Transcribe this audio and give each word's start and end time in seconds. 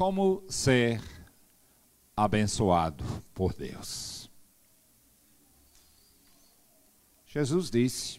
Como 0.00 0.42
ser 0.48 0.98
abençoado 2.16 3.04
por 3.34 3.52
Deus? 3.52 4.30
Jesus 7.26 7.70
disse 7.70 8.18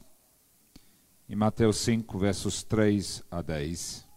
em 1.28 1.36
Mateus 1.36 1.78
5, 1.78 2.20
versos 2.20 2.62
3 2.62 3.24
a 3.32 3.42
10: 3.42 4.08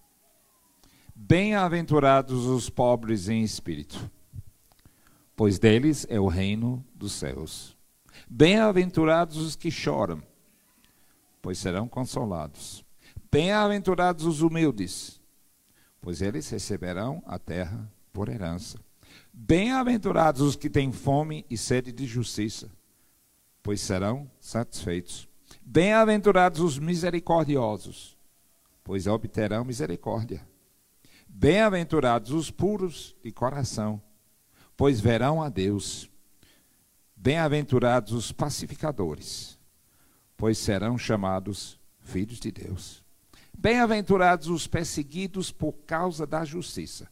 Bem-aventurados 1.15 2.45
os 2.45 2.69
pobres 2.69 3.31
em 3.31 3.43
espírito, 3.43 4.11
pois 5.35 5.59
deles 5.59 6.07
é 6.11 6.21
o 6.21 6.29
reino 6.29 6.85
dos 6.95 7.13
céus. 7.13 7.75
Bem-aventurados 8.29 9.39
os 9.39 9.57
que 9.57 9.71
choram, 9.71 10.23
pois 11.41 11.57
serão 11.57 11.89
consolados. 11.89 12.85
Bem-aventurados 13.33 14.27
os 14.27 14.43
humildes, 14.43 15.19
pois 16.05 16.21
eles 16.21 16.51
receberão 16.51 17.23
a 17.25 17.39
terra 17.39 17.91
por 18.13 18.29
herança. 18.29 18.79
Bem-aventurados 19.33 20.43
os 20.43 20.55
que 20.55 20.69
têm 20.69 20.93
fome 20.93 21.47
e 21.49 21.57
sede 21.57 21.91
de 21.91 22.05
justiça, 22.05 22.71
pois 23.63 23.81
serão 23.81 24.31
satisfeitos. 24.39 25.27
Bem-aventurados 25.63 26.61
os 26.61 26.79
misericordiosos, 26.79 28.19
pois 28.85 29.07
obterão 29.07 29.65
misericórdia. 29.65 30.47
Bem-aventurados 31.27 32.33
os 32.33 32.51
puros 32.51 33.17
de 33.25 33.33
coração, 33.33 33.99
pois 34.77 35.01
verão 35.01 35.43
a 35.43 35.49
Deus. 35.49 36.11
Bem-aventurados 37.17 38.13
os 38.13 38.31
pacificadores, 38.31 39.59
pois 40.37 40.59
serão 40.59 40.99
chamados 40.99 41.81
filhos 42.03 42.39
de 42.39 42.53
Deus. 42.53 43.04
Bem-aventurados 43.65 44.49
os 44.49 44.67
perseguidos 44.67 45.51
por 45.51 45.73
causa 45.87 46.27
da 46.27 46.45
justiça, 46.45 47.11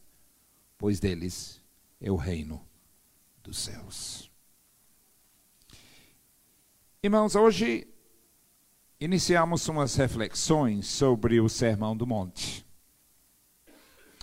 pois 0.77 0.99
deles 0.99 1.59
é 1.99 2.11
o 2.11 2.15
reino 2.15 2.63
dos 3.41 3.57
céus. 3.57 4.29
Irmãos, 7.01 7.35
hoje 7.35 7.87
iniciamos 8.99 9.67
umas 9.67 9.95
reflexões 9.95 10.85
sobre 10.85 11.41
o 11.41 11.49
Sermão 11.49 11.97
do 11.97 12.05
Monte. 12.05 12.63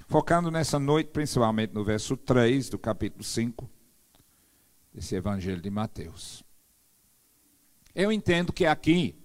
Focando 0.07 0.53
nessa 0.53 0.79
noite, 0.79 1.11
principalmente 1.11 1.75
no 1.75 1.83
verso 1.83 2.17
3 2.17 2.71
do 2.71 2.79
capítulo 2.79 3.25
5 3.25 3.69
desse 4.95 5.17
Evangelho 5.17 5.61
de 5.61 5.69
Mateus. 5.69 6.45
Eu 7.93 8.13
entendo 8.13 8.53
que 8.53 8.67
aqui 8.67 9.20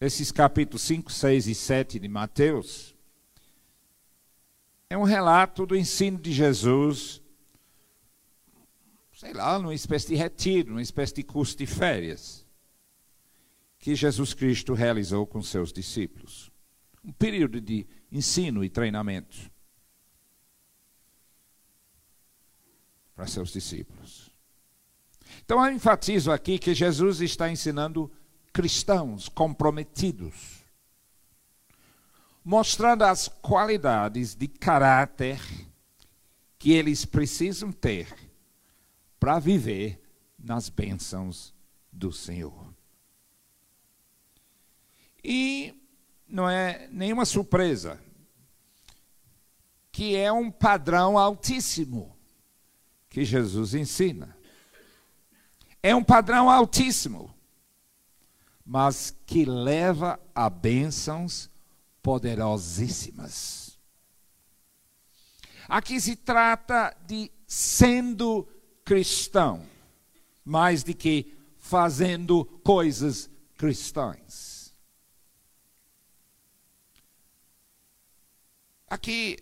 esses 0.00 0.30
capítulos 0.30 0.82
5, 0.82 1.10
6 1.10 1.46
e 1.48 1.54
7 1.54 1.98
de 1.98 2.08
Mateus, 2.08 2.94
é 4.88 4.96
um 4.96 5.02
relato 5.02 5.66
do 5.66 5.76
ensino 5.76 6.18
de 6.18 6.32
Jesus, 6.32 7.20
sei 9.12 9.32
lá, 9.32 9.58
numa 9.58 9.74
espécie 9.74 10.08
de 10.08 10.14
retiro, 10.14 10.70
numa 10.70 10.82
espécie 10.82 11.14
de 11.14 11.22
curso 11.22 11.56
de 11.56 11.66
férias, 11.66 12.46
que 13.78 13.94
Jesus 13.94 14.32
Cristo 14.32 14.72
realizou 14.72 15.26
com 15.26 15.42
seus 15.42 15.72
discípulos. 15.72 16.50
Um 17.04 17.12
período 17.12 17.60
de 17.60 17.86
ensino 18.10 18.64
e 18.64 18.70
treinamento 18.70 19.50
para 23.14 23.26
seus 23.26 23.50
discípulos. 23.50 24.30
Então 25.44 25.64
eu 25.64 25.72
enfatizo 25.72 26.30
aqui 26.30 26.58
que 26.58 26.72
Jesus 26.72 27.20
está 27.20 27.50
ensinando 27.50 28.10
cristãos 28.52 29.28
comprometidos, 29.28 30.64
mostrando 32.44 33.02
as 33.04 33.28
qualidades 33.28 34.34
de 34.34 34.48
caráter 34.48 35.40
que 36.58 36.72
eles 36.72 37.04
precisam 37.04 37.70
ter 37.70 38.12
para 39.20 39.38
viver 39.38 40.00
nas 40.38 40.68
bênçãos 40.68 41.54
do 41.92 42.12
Senhor. 42.12 42.74
E 45.22 45.74
não 46.28 46.48
é 46.48 46.88
nenhuma 46.90 47.24
surpresa 47.24 48.00
que 49.90 50.14
é 50.14 50.30
um 50.30 50.50
padrão 50.50 51.18
altíssimo 51.18 52.16
que 53.10 53.24
Jesus 53.24 53.74
ensina. 53.74 54.36
É 55.82 55.94
um 55.94 56.04
padrão 56.04 56.48
altíssimo 56.48 57.34
mas 58.68 59.16
que 59.24 59.46
leva 59.46 60.20
a 60.34 60.50
bênçãos 60.50 61.50
poderosíssimas. 62.02 63.78
Aqui 65.66 65.98
se 65.98 66.14
trata 66.14 66.94
de 67.06 67.32
sendo 67.46 68.46
cristão, 68.84 69.64
mais 70.44 70.84
do 70.84 70.94
que 70.94 71.34
fazendo 71.56 72.44
coisas 72.62 73.30
cristãs. 73.56 74.74
Aqui, 78.86 79.38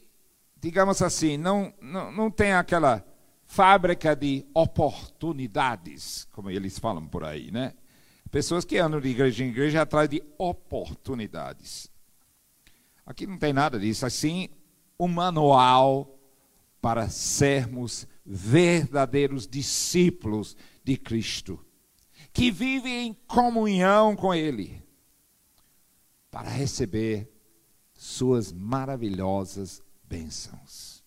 digamos 0.55 1.03
assim, 1.03 1.37
não, 1.37 1.75
não, 1.83 2.13
não 2.13 2.31
tem 2.31 2.53
aquela 2.53 3.05
fábrica 3.45 4.15
de 4.15 4.47
oportunidades, 4.55 6.29
como 6.31 6.49
eles 6.49 6.79
falam 6.79 7.09
por 7.09 7.25
aí, 7.25 7.51
né? 7.51 7.75
Pessoas 8.31 8.65
que 8.65 8.79
andam 8.79 9.01
de 9.01 9.09
igreja 9.09 9.45
em 9.45 9.49
igreja 9.49 9.83
atrás 9.83 10.09
de 10.09 10.23
oportunidades. 10.37 11.91
Aqui 13.05 13.27
não 13.27 13.39
tem 13.39 13.53
nada 13.53 13.79
disso, 13.79 14.05
assim, 14.05 14.49
um 14.99 15.07
manual 15.07 16.19
para 16.81 17.09
sermos 17.09 18.07
verdadeiros 18.25 19.47
discípulos 19.47 20.57
de 20.83 20.97
Cristo, 20.97 21.65
que 22.33 22.51
vivem 22.51 23.07
em 23.07 23.15
comunhão 23.15 24.17
com 24.17 24.35
Ele, 24.35 24.83
para 26.31 26.49
receber 26.49 27.33
suas 27.95 28.53
maravilhosas 28.53 29.83
bênçãos. 30.03 31.05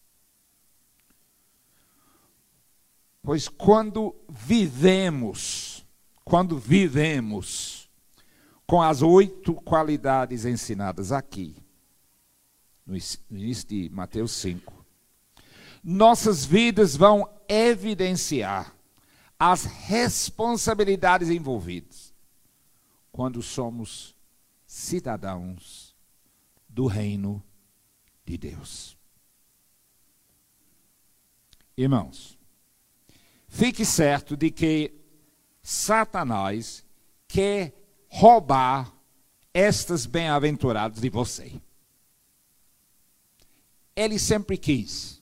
Pois 3.22 3.48
quando 3.48 4.16
vivemos 4.30 5.69
quando 6.30 6.60
vivemos 6.60 7.90
com 8.68 8.80
as 8.84 9.02
oito 9.02 9.56
qualidades 9.56 10.46
ensinadas 10.46 11.12
aqui, 11.12 11.56
no 12.86 12.96
início 13.32 13.68
de 13.68 13.90
Mateus 13.90 14.34
5, 14.34 14.86
nossas 15.84 16.46
vidas 16.46 16.96
vão 16.96 17.28
evidenciar 17.48 18.76
as 19.40 19.64
responsabilidades 19.66 21.32
envolvidas 21.32 22.14
quando 23.12 23.42
somos 23.42 24.16
cidadãos 24.68 25.96
do 26.68 26.86
reino 26.86 27.44
de 28.24 28.38
Deus. 28.38 28.96
Irmãos, 31.76 32.38
fique 33.48 33.84
certo 33.84 34.38
de 34.38 34.52
que 34.52 34.99
Satanás 35.70 36.84
quer 37.28 37.76
roubar 38.08 38.92
estas 39.54 40.08
bem-aventuradas 40.08 41.00
de 41.00 41.12
você. 41.12 41.62
Ele 43.96 44.18
sempre 44.18 44.58
quis. 44.58 45.22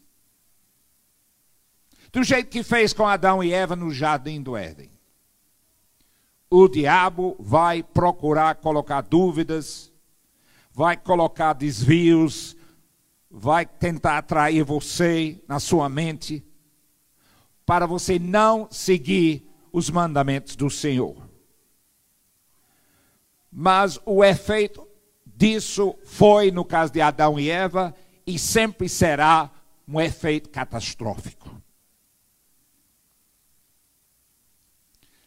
Do 2.14 2.24
jeito 2.24 2.50
que 2.50 2.64
fez 2.64 2.94
com 2.94 3.06
Adão 3.06 3.44
e 3.44 3.52
Eva 3.52 3.76
no 3.76 3.92
jardim 3.92 4.42
do 4.42 4.56
Éden. 4.56 4.90
O 6.50 6.70
diabo 6.70 7.36
vai 7.38 7.84
procurar 7.84 8.56
colocar 8.56 9.02
dúvidas, 9.02 9.92
vai 10.72 10.96
colocar 10.96 11.52
desvios, 11.52 12.56
vai 13.30 13.66
tentar 13.66 14.20
atrair 14.20 14.64
você 14.64 15.44
na 15.46 15.60
sua 15.60 15.90
mente, 15.90 16.42
para 17.66 17.86
você 17.86 18.18
não 18.18 18.70
seguir 18.72 19.47
os 19.78 19.92
mandamentos 19.92 20.56
do 20.56 20.72
Senhor. 20.72 21.30
Mas 23.52 24.00
o 24.08 24.26
efeito 24.26 24.88
disso 25.24 25.96
foi, 26.04 26.50
no 26.50 26.66
caso 26.66 26.92
de 26.92 27.00
Adão 27.00 27.40
e 27.40 27.52
Eva, 27.52 27.94
e 28.26 28.40
sempre 28.40 28.90
será 28.90 29.52
um 29.88 30.02
efeito 30.02 30.50
catastrófico. 30.50 31.62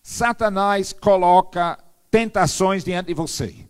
Satanás 0.02 0.92
coloca 0.92 1.78
tentações 2.10 2.82
diante 2.82 3.06
de 3.06 3.14
você. 3.14 3.68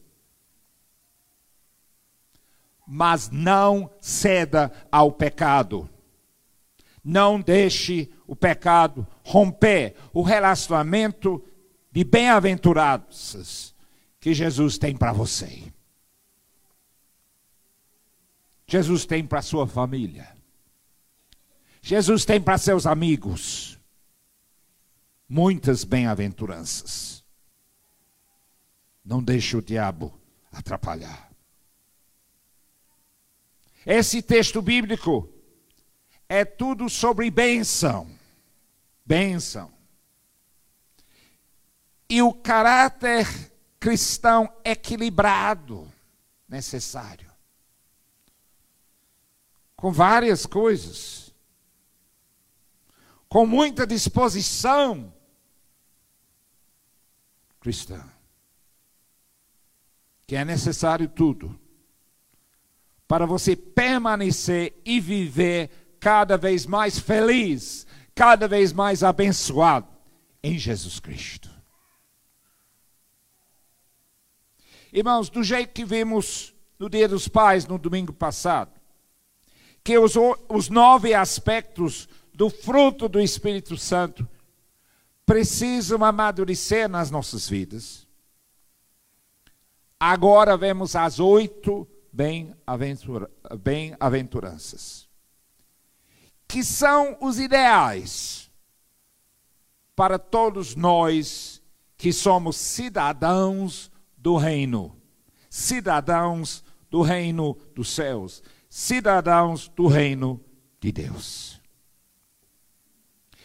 Mas 2.88 3.28
não 3.28 3.90
ceda 4.00 4.72
ao 4.90 5.12
pecado. 5.12 5.90
Não 7.02 7.41
deixe 7.41 8.11
o 8.26 8.37
pecado 8.37 9.06
romper 9.25 9.97
o 10.12 10.23
relacionamento 10.23 11.43
de 11.91 12.05
bem-aventurados 12.05 13.75
que 14.20 14.35
Jesus 14.35 14.76
tem 14.79 14.97
para 14.97 15.12
você. 15.12 15.73
Jesus 18.67 19.05
tem 19.05 19.26
para 19.26 19.43
sua 19.43 19.67
família. 19.67 20.29
Jesus 21.82 22.25
tem 22.25 22.41
para 22.41 22.58
seus 22.58 22.87
amigos 22.87 23.79
muitas 25.29 25.82
bem-aventuranças. 25.82 27.25
Não 29.05 29.23
deixe 29.23 29.56
o 29.56 29.62
diabo 29.62 30.17
atrapalhar. 30.52 31.31
Esse 33.85 34.20
texto 34.20 34.61
bíblico 34.61 35.29
é 36.30 36.44
tudo 36.44 36.88
sobre 36.88 37.28
bênção. 37.28 38.08
Bênção. 39.04 39.74
E 42.08 42.22
o 42.22 42.32
caráter 42.32 43.26
cristão 43.80 44.48
equilibrado 44.64 45.90
necessário. 46.48 47.28
Com 49.74 49.90
várias 49.90 50.46
coisas. 50.46 51.34
Com 53.28 53.44
muita 53.44 53.84
disposição 53.84 55.12
cristã. 57.58 58.08
Que 60.28 60.36
é 60.36 60.44
necessário 60.44 61.08
tudo 61.08 61.58
para 63.08 63.26
você 63.26 63.56
permanecer 63.56 64.80
e 64.84 65.00
viver 65.00 65.79
cada 66.00 66.37
vez 66.37 66.67
mais 66.67 66.99
feliz, 66.99 67.87
cada 68.14 68.49
vez 68.49 68.73
mais 68.73 69.05
abençoado 69.05 69.87
em 70.43 70.58
Jesus 70.58 70.99
Cristo. 70.99 71.49
Irmãos, 74.93 75.31
do 75.31 75.44
jeito 75.44 75.73
que 75.73 75.85
vimos 75.85 76.52
no 76.79 76.88
Dia 76.88 77.06
dos 77.06 77.29
Pais, 77.29 77.67
no 77.67 77.79
domingo 77.79 78.12
passado, 78.12 78.73
que 79.85 79.97
os, 79.99 80.14
os 80.49 80.69
nove 80.69 81.14
aspectos 81.14 82.08
do 82.35 82.50
fruto 82.50 83.08
do 83.08 83.20
Espírito 83.20 83.76
Santo 83.76 84.29
precisam 85.26 86.02
amadurecer 86.02 86.88
nas 86.88 87.08
nossas 87.11 87.47
vidas. 87.49 88.08
Agora 89.99 90.56
vemos 90.56 90.94
as 90.97 91.20
oito 91.20 91.87
bem-aventuranças, 92.12 95.08
que 96.50 96.64
são 96.64 97.17
os 97.20 97.38
ideais 97.38 98.50
para 99.94 100.19
todos 100.19 100.75
nós 100.75 101.62
que 101.97 102.12
somos 102.12 102.56
cidadãos 102.56 103.88
do 104.17 104.37
reino, 104.37 105.00
cidadãos 105.49 106.64
do 106.91 107.02
reino 107.02 107.55
dos 107.73 107.91
céus, 107.91 108.43
cidadãos 108.69 109.69
do 109.69 109.87
reino 109.87 110.44
de 110.81 110.91
Deus. 110.91 111.61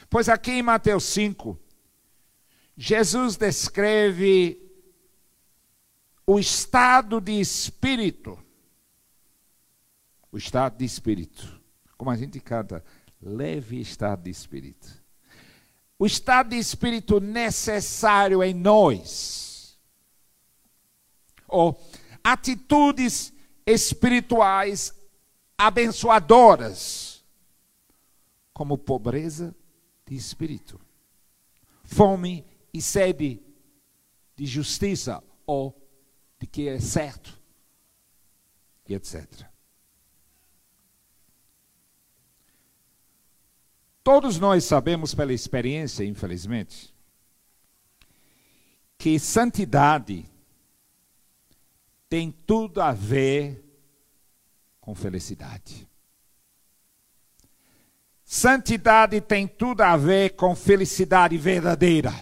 Pois 0.10 0.28
aqui 0.28 0.54
em 0.54 0.64
Mateus 0.64 1.04
5, 1.04 1.60
Jesus 2.76 3.38
descreve 3.38 4.60
o 6.26 6.40
estado 6.40 7.22
de 7.22 7.40
espírito 7.40 8.40
o 10.32 10.38
estado 10.38 10.78
de 10.78 10.84
espírito. 10.84 11.65
Como 11.98 12.12
a 12.12 12.16
gente 12.16 12.40
canta, 12.40 12.84
leve 13.22 13.80
estado 13.80 14.24
de 14.24 14.30
espírito. 14.30 15.04
O 15.98 16.06
estado 16.06 16.50
de 16.50 16.58
espírito 16.58 17.20
necessário 17.20 18.44
em 18.44 18.54
nós. 18.54 19.80
Ou 21.48 21.80
atitudes 22.24 23.34
espirituais 23.66 24.94
abençoadoras, 25.58 27.24
como 28.54 28.78
pobreza 28.78 29.56
de 30.06 30.16
espírito, 30.16 30.80
fome 31.84 32.46
e 32.74 32.82
sede 32.82 33.42
de 34.36 34.46
justiça 34.46 35.24
ou 35.46 35.76
de 36.40 36.46
que 36.46 36.68
é 36.68 36.80
certo, 36.80 37.40
e 38.88 38.94
etc. 38.94 39.55
Todos 44.06 44.40
nós 44.40 44.64
sabemos 44.64 45.16
pela 45.16 45.34
experiência, 45.34 46.04
infelizmente, 46.04 46.94
que 49.00 49.18
santidade 49.18 50.24
tem 52.08 52.30
tudo 52.30 52.84
a 52.84 52.92
ver 52.92 53.66
com 54.80 54.94
felicidade. 54.94 55.90
Santidade 58.24 59.20
tem 59.22 59.48
tudo 59.48 59.82
a 59.82 59.98
ver 59.98 60.36
com 60.36 60.56
felicidade 60.56 61.36
verdadeira. 61.36 62.14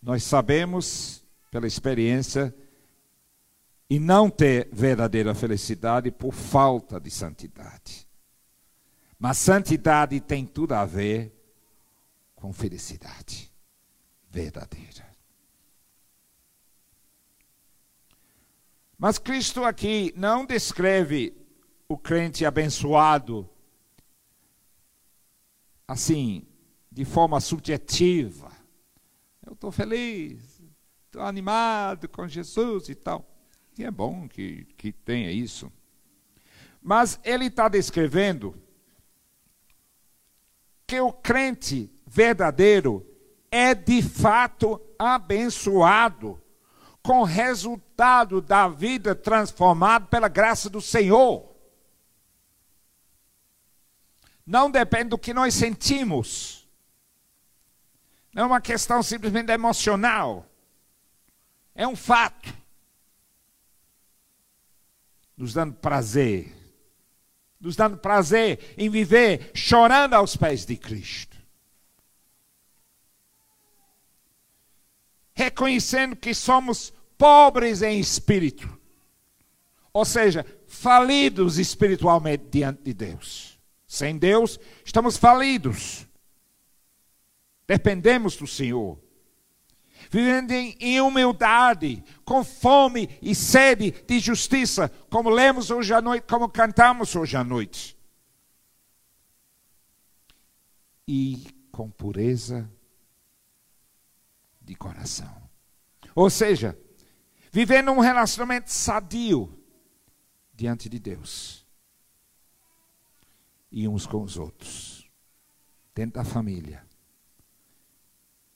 Nós 0.00 0.22
sabemos 0.22 1.24
pela 1.50 1.66
experiência 1.66 2.54
e 3.90 3.98
não 3.98 4.30
ter 4.30 4.68
verdadeira 4.72 5.34
felicidade 5.34 6.12
por 6.12 6.32
falta 6.32 7.00
de 7.00 7.10
santidade. 7.10 8.03
Mas 9.24 9.38
santidade 9.38 10.20
tem 10.20 10.44
tudo 10.44 10.72
a 10.74 10.84
ver 10.84 11.32
com 12.34 12.52
felicidade 12.52 13.50
verdadeira. 14.28 15.10
Mas 18.98 19.18
Cristo 19.18 19.64
aqui 19.64 20.12
não 20.14 20.44
descreve 20.44 21.34
o 21.88 21.96
crente 21.96 22.44
abençoado 22.44 23.48
assim, 25.88 26.46
de 26.92 27.06
forma 27.06 27.40
subjetiva. 27.40 28.52
Eu 29.42 29.54
estou 29.54 29.72
feliz, 29.72 30.60
estou 31.06 31.22
animado 31.22 32.10
com 32.10 32.28
Jesus 32.28 32.90
e 32.90 32.94
tal. 32.94 33.26
E 33.78 33.84
é 33.84 33.90
bom 33.90 34.28
que, 34.28 34.66
que 34.76 34.92
tenha 34.92 35.32
isso. 35.32 35.72
Mas 36.82 37.18
ele 37.24 37.46
está 37.46 37.70
descrevendo 37.70 38.62
que 40.86 41.00
o 41.00 41.12
crente 41.12 41.90
verdadeiro 42.06 43.06
é 43.50 43.74
de 43.74 44.02
fato 44.02 44.80
abençoado 44.98 46.40
com 47.02 47.20
o 47.20 47.24
resultado 47.24 48.40
da 48.40 48.68
vida 48.68 49.14
transformada 49.14 50.06
pela 50.06 50.28
graça 50.28 50.70
do 50.70 50.80
Senhor. 50.80 51.54
Não 54.46 54.70
depende 54.70 55.10
do 55.10 55.18
que 55.18 55.32
nós 55.32 55.54
sentimos. 55.54 56.68
Não 58.34 58.44
é 58.44 58.46
uma 58.46 58.60
questão 58.60 59.02
simplesmente 59.02 59.50
emocional. 59.52 60.46
É 61.74 61.86
um 61.86 61.96
fato. 61.96 62.52
Nos 65.36 65.52
dando 65.52 65.74
prazer 65.74 66.63
nos 67.64 67.74
dando 67.74 67.96
prazer 67.96 68.74
em 68.76 68.90
viver 68.90 69.50
chorando 69.54 70.12
aos 70.12 70.36
pés 70.36 70.66
de 70.66 70.76
Cristo. 70.76 71.34
Reconhecendo 75.34 76.14
que 76.14 76.34
somos 76.34 76.92
pobres 77.16 77.80
em 77.80 77.98
espírito, 77.98 78.78
ou 79.94 80.04
seja, 80.04 80.44
falidos 80.68 81.58
espiritualmente 81.58 82.44
diante 82.50 82.82
de 82.82 82.92
Deus. 82.92 83.58
Sem 83.86 84.18
Deus, 84.18 84.60
estamos 84.84 85.16
falidos. 85.16 86.06
Dependemos 87.66 88.36
do 88.36 88.46
Senhor 88.46 89.02
vivendo 90.14 90.52
em 90.52 91.00
humildade, 91.00 92.04
com 92.24 92.44
fome 92.44 93.18
e 93.20 93.34
sede 93.34 93.90
de 93.90 94.20
justiça, 94.20 94.88
como 95.10 95.28
lemos 95.28 95.72
hoje 95.72 95.92
à 95.92 96.00
noite, 96.00 96.24
como 96.28 96.48
cantamos 96.48 97.16
hoje 97.16 97.36
à 97.36 97.42
noite. 97.42 97.98
E 101.08 101.44
com 101.72 101.90
pureza 101.90 102.70
de 104.60 104.76
coração. 104.76 105.50
Ou 106.14 106.30
seja, 106.30 106.78
vivendo 107.50 107.90
um 107.90 107.98
relacionamento 107.98 108.70
sadio 108.70 109.52
diante 110.54 110.88
de 110.88 111.00
Deus 111.00 111.66
e 113.68 113.88
uns 113.88 114.06
com 114.06 114.22
os 114.22 114.36
outros, 114.36 115.10
dentro 115.92 116.22
da 116.22 116.24
família, 116.24 116.86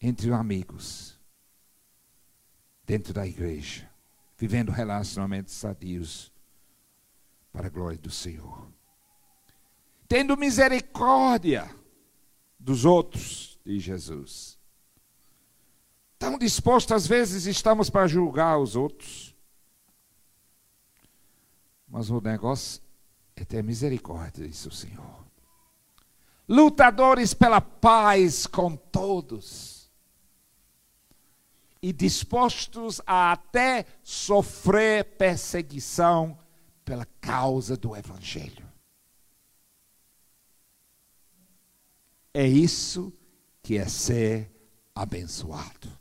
entre 0.00 0.32
amigos 0.32 1.17
dentro 2.88 3.12
da 3.12 3.26
igreja, 3.26 3.86
vivendo 4.38 4.72
relacionamentos 4.72 5.52
sadios 5.52 6.32
para 7.52 7.66
a 7.66 7.70
glória 7.70 7.98
do 7.98 8.10
Senhor. 8.10 8.66
Tendo 10.08 10.38
misericórdia 10.38 11.68
dos 12.58 12.86
outros, 12.86 13.60
diz 13.62 13.82
Jesus. 13.82 14.58
Tão 16.18 16.38
dispostos, 16.38 16.92
às 16.92 17.06
vezes, 17.06 17.44
estamos 17.44 17.90
para 17.90 18.08
julgar 18.08 18.58
os 18.58 18.74
outros. 18.74 19.36
Mas 21.86 22.08
o 22.08 22.22
negócio 22.22 22.82
é 23.36 23.44
ter 23.44 23.62
misericórdia, 23.62 24.48
diz 24.48 24.64
o 24.64 24.70
Senhor. 24.70 25.26
lutadores 26.48 27.34
pela 27.34 27.60
paz 27.60 28.46
com 28.46 28.74
todos 28.74 29.77
e 31.80 31.92
dispostos 31.92 33.00
a 33.06 33.32
até 33.32 33.86
sofrer 34.02 35.04
perseguição 35.16 36.38
pela 36.84 37.06
causa 37.20 37.76
do 37.76 37.94
Evangelho. 37.94 38.66
É 42.32 42.46
isso 42.46 43.12
que 43.62 43.76
é 43.76 43.86
ser 43.86 44.50
abençoado. 44.94 45.98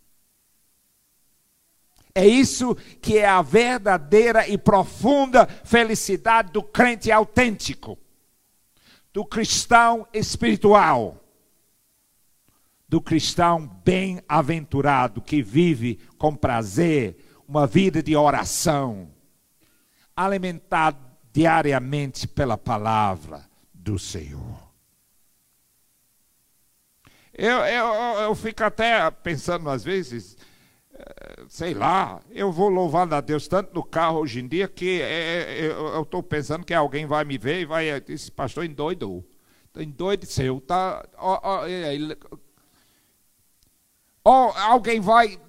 É 2.13 2.25
isso 2.25 2.73
que 2.99 3.19
é 3.19 3.27
a 3.27 3.43
verdadeira 3.43 4.47
e 4.47 4.57
profunda 4.57 5.45
felicidade 5.45 6.51
do 6.51 6.63
crente 6.63 7.11
autêntico, 7.11 7.97
do 9.13 9.23
cristão 9.23 10.07
espiritual, 10.11 11.23
do 12.87 13.01
cristão 13.01 13.67
bem-aventurado 13.83 15.21
que 15.21 15.41
vive 15.41 15.99
com 16.17 16.35
prazer 16.35 17.17
uma 17.47 17.67
vida 17.67 18.01
de 18.01 18.15
oração, 18.15 19.09
alimentado 20.15 20.97
diariamente 21.33 22.27
pela 22.27 22.57
palavra 22.57 23.45
do 23.73 23.99
Senhor. 23.99 24.67
Eu, 27.33 27.57
eu, 27.59 27.85
eu 28.21 28.35
fico 28.35 28.63
até 28.63 29.09
pensando 29.11 29.69
às 29.69 29.83
vezes, 29.83 30.35
sei 31.47 31.73
lá, 31.73 32.19
eu 32.31 32.51
vou 32.51 32.67
louvando 32.67 33.13
a 33.13 33.21
Deus 33.21 33.47
tanto 33.47 33.73
no 33.75 33.83
carro 33.83 34.19
hoje 34.19 34.39
em 34.39 34.47
dia 34.47 34.67
que 34.67 35.01
é, 35.01 35.67
eu 35.67 36.01
estou 36.01 36.23
pensando 36.23 36.65
que 36.65 36.73
alguém 36.73 37.05
vai 37.05 37.23
me 37.23 37.37
ver 37.37 37.61
e 37.61 37.65
vai, 37.65 37.89
esse 38.07 38.31
pastor 38.31 38.65
endoidou. 38.65 39.23
Endoideceu, 39.77 40.59
tá? 40.59 41.07
Ou 44.27 44.51
alguém 44.57 44.99
vai, 44.99 45.39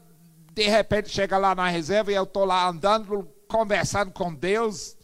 de 0.53 0.69
repente, 0.69 1.09
chega 1.09 1.37
lá 1.37 1.53
na 1.53 1.69
reserva 1.69 2.13
e 2.13 2.15
eu 2.15 2.23
estou 2.23 2.45
lá 2.45 2.69
andando, 2.69 3.29
conversando 3.49 4.13
com 4.13 4.33
Deus. 4.33 4.97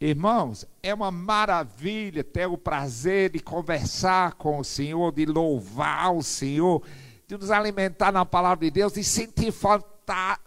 Irmãos, 0.00 0.64
é 0.82 0.92
uma 0.92 1.12
maravilha 1.12 2.24
ter 2.24 2.46
o 2.46 2.58
prazer 2.58 3.30
de 3.30 3.38
conversar 3.38 4.34
com 4.34 4.58
o 4.58 4.64
Senhor, 4.64 5.12
de 5.12 5.24
louvar 5.24 6.14
o 6.14 6.22
Senhor 6.22 6.82
de 7.28 7.36
nos 7.36 7.50
alimentar 7.50 8.10
na 8.10 8.24
palavra 8.24 8.64
de 8.64 8.70
Deus 8.70 8.96
e 8.96 9.04
sentir 9.04 9.52
falta, 9.52 10.40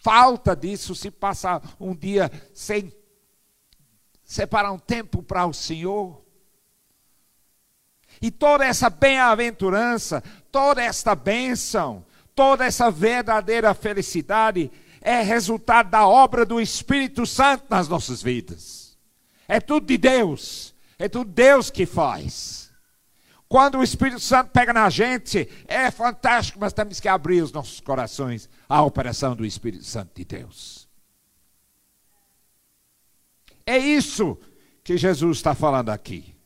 falta 0.00 0.54
disso 0.54 0.94
se 0.94 1.10
passar 1.10 1.60
um 1.80 1.94
dia 1.94 2.30
sem 2.54 2.92
separar 4.24 4.70
um 4.70 4.78
tempo 4.78 5.20
para 5.20 5.44
o 5.46 5.52
Senhor. 5.52 6.24
E 8.20 8.30
toda 8.30 8.64
essa 8.64 8.90
bem-aventurança, 8.90 10.22
toda 10.50 10.82
esta 10.82 11.14
bênção, 11.14 12.04
toda 12.34 12.64
essa 12.64 12.90
verdadeira 12.90 13.74
felicidade 13.74 14.70
é 15.00 15.22
resultado 15.22 15.90
da 15.90 16.06
obra 16.06 16.44
do 16.44 16.60
Espírito 16.60 17.24
Santo 17.26 17.64
nas 17.68 17.88
nossas 17.88 18.22
vidas. 18.22 18.96
É 19.46 19.60
tudo 19.60 19.86
de 19.86 19.96
Deus, 19.96 20.74
é 20.98 21.08
tudo 21.08 21.30
Deus 21.30 21.70
que 21.70 21.86
faz. 21.86 22.70
Quando 23.48 23.78
o 23.78 23.82
Espírito 23.82 24.20
Santo 24.20 24.50
pega 24.50 24.74
na 24.74 24.90
gente, 24.90 25.48
é 25.66 25.90
fantástico, 25.90 26.58
mas 26.60 26.72
temos 26.74 27.00
que 27.00 27.08
abrir 27.08 27.40
os 27.40 27.50
nossos 27.50 27.80
corações 27.80 28.48
à 28.68 28.82
operação 28.82 29.34
do 29.34 29.46
Espírito 29.46 29.84
Santo 29.84 30.10
de 30.14 30.24
Deus. 30.24 30.86
É 33.64 33.78
isso 33.78 34.38
que 34.84 34.98
Jesus 34.98 35.38
está 35.38 35.54
falando 35.54 35.88
aqui. 35.88 36.37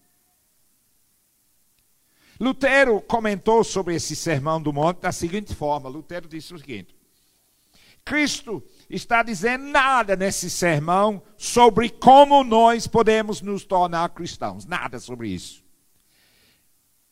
Lutero 2.43 3.01
comentou 3.01 3.63
sobre 3.63 3.95
esse 3.95 4.17
sermão 4.17 4.61
do 4.61 4.73
monte 4.73 4.99
da 4.99 5.13
seguinte 5.13 5.55
forma: 5.55 5.89
Lutero 5.89 6.27
disse 6.27 6.53
o 6.53 6.59
seguinte: 6.59 6.93
Cristo 8.05 8.61
está 8.91 9.23
dizendo 9.23 9.67
nada 9.67 10.17
nesse 10.17 10.51
sermão 10.51 11.23
sobre 11.37 11.89
como 11.89 12.43
nós 12.43 12.89
podemos 12.89 13.41
nos 13.41 13.65
tornar 13.65 14.09
cristãos, 14.09 14.67
nada 14.67 14.99
sobre 14.99 15.29
isso. 15.29 15.63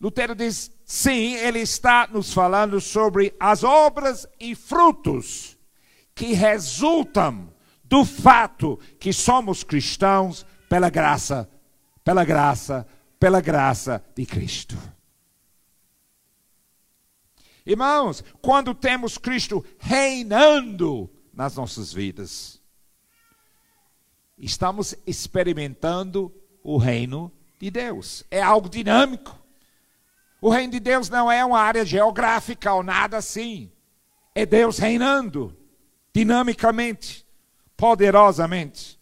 Lutero 0.01 0.35
diz: 0.35 0.69
sim, 0.85 1.35
ele 1.35 1.61
está 1.61 2.09
nos 2.09 2.35
falando 2.35 2.81
sobre 2.81 3.33
as 3.39 3.63
obras 3.63 4.27
e 4.41 4.57
frutos 4.57 5.57
que 6.13 6.33
resultam 6.33 7.55
do 7.85 8.05
fato 8.05 8.81
que 8.99 9.13
somos 9.13 9.63
cristãos 9.63 10.45
pela 10.69 10.91
graça, 10.91 11.49
pela 12.03 12.25
graça, 12.25 12.85
pela 13.21 13.41
graça 13.41 14.05
de 14.17 14.27
Cristo. 14.27 14.77
Irmãos, 17.65 18.25
quando 18.41 18.75
temos 18.75 19.19
Cristo 19.19 19.65
reinando 19.79 21.11
nas 21.33 21.57
nossas 21.57 21.93
vidas, 21.93 22.61
estamos 24.39 24.95
experimentando 25.07 26.35
o 26.63 26.77
reino 26.77 27.33
de 27.59 27.71
Deus. 27.71 28.25
É 28.31 28.43
algo 28.43 28.69
dinâmico. 28.69 29.39
O 30.41 30.49
reino 30.49 30.73
de 30.73 30.81
Deus 30.81 31.11
não 31.11 31.31
é 31.31 31.45
uma 31.45 31.61
área 31.61 31.85
geográfica 31.85 32.73
ou 32.73 32.83
nada 32.83 33.19
assim. 33.19 33.71
É 34.35 34.47
Deus 34.47 34.79
reinando 34.79 35.57
dinamicamente, 36.13 37.27
poderosamente. 37.77 38.99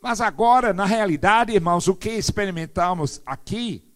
Mas 0.00 0.20
agora, 0.20 0.72
na 0.72 0.84
realidade, 0.84 1.52
irmãos, 1.52 1.86
o 1.86 1.94
que 1.94 2.10
experimentamos 2.10 3.22
aqui, 3.24 3.91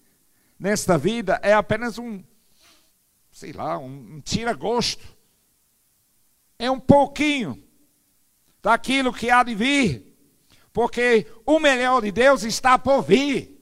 nesta 0.58 0.96
vida, 0.96 1.38
é 1.42 1.52
apenas 1.52 1.98
um, 1.98 2.22
sei 3.30 3.52
lá, 3.52 3.78
um, 3.78 4.16
um 4.16 4.20
tira-gosto. 4.20 5.04
É 6.58 6.70
um 6.70 6.80
pouquinho 6.80 7.62
daquilo 8.62 9.12
que 9.12 9.30
há 9.30 9.42
de 9.42 9.54
vir. 9.54 10.16
Porque 10.72 11.26
o 11.44 11.58
melhor 11.58 12.02
de 12.02 12.10
Deus 12.10 12.42
está 12.42 12.78
por 12.78 13.02
vir. 13.02 13.56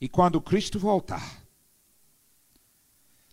E 0.00 0.08
quando 0.08 0.40
Cristo 0.40 0.78
voltar, 0.78 1.42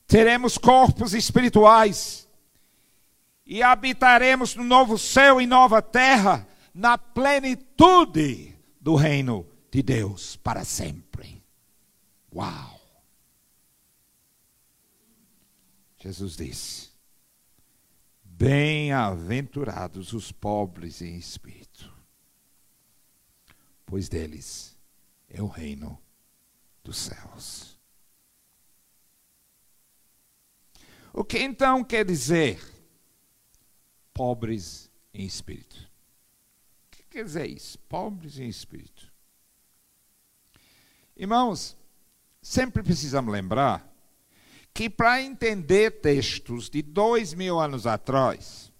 teremos 0.07 0.57
corpos 0.57 1.13
espirituais 1.13 2.27
e 3.45 3.61
habitaremos 3.61 4.55
no 4.55 4.63
novo 4.63 4.97
céu 4.97 5.41
e 5.41 5.45
nova 5.45 5.81
terra, 5.81 6.47
na 6.73 6.97
plenitude 6.97 8.55
do 8.79 8.95
reino 8.95 9.50
de 9.71 9.81
Deus 9.81 10.35
para 10.35 10.65
sempre. 10.65 11.41
Uau! 12.33 12.79
Jesus 15.97 16.35
disse: 16.35 16.91
Bem-aventurados 18.23 20.13
os 20.13 20.31
pobres 20.31 21.01
em 21.01 21.15
espírito, 21.15 21.91
pois 23.85 24.09
deles 24.09 24.77
é 25.29 25.41
o 25.41 25.47
reino 25.47 25.97
dos 26.83 26.97
céus. 26.97 27.79
O 31.13 31.23
que 31.23 31.39
então 31.39 31.83
quer 31.83 32.05
dizer 32.05 32.59
pobres 34.13 34.89
em 35.13 35.25
espírito? 35.25 35.89
O 36.87 36.89
que 36.91 37.03
quer 37.03 37.25
dizer 37.25 37.49
isso? 37.49 37.77
Pobres 37.79 38.39
em 38.39 38.47
espírito. 38.47 39.10
Irmãos, 41.21 41.77
sempre 42.41 42.81
precisamos 42.81 43.31
lembrar 43.31 43.87
que 44.73 44.89
para 44.89 45.21
entender 45.21 46.01
textos 46.01 46.67
de 46.67 46.81
dois 46.81 47.35
mil 47.35 47.59
anos 47.59 47.85
atrás, 47.85 48.73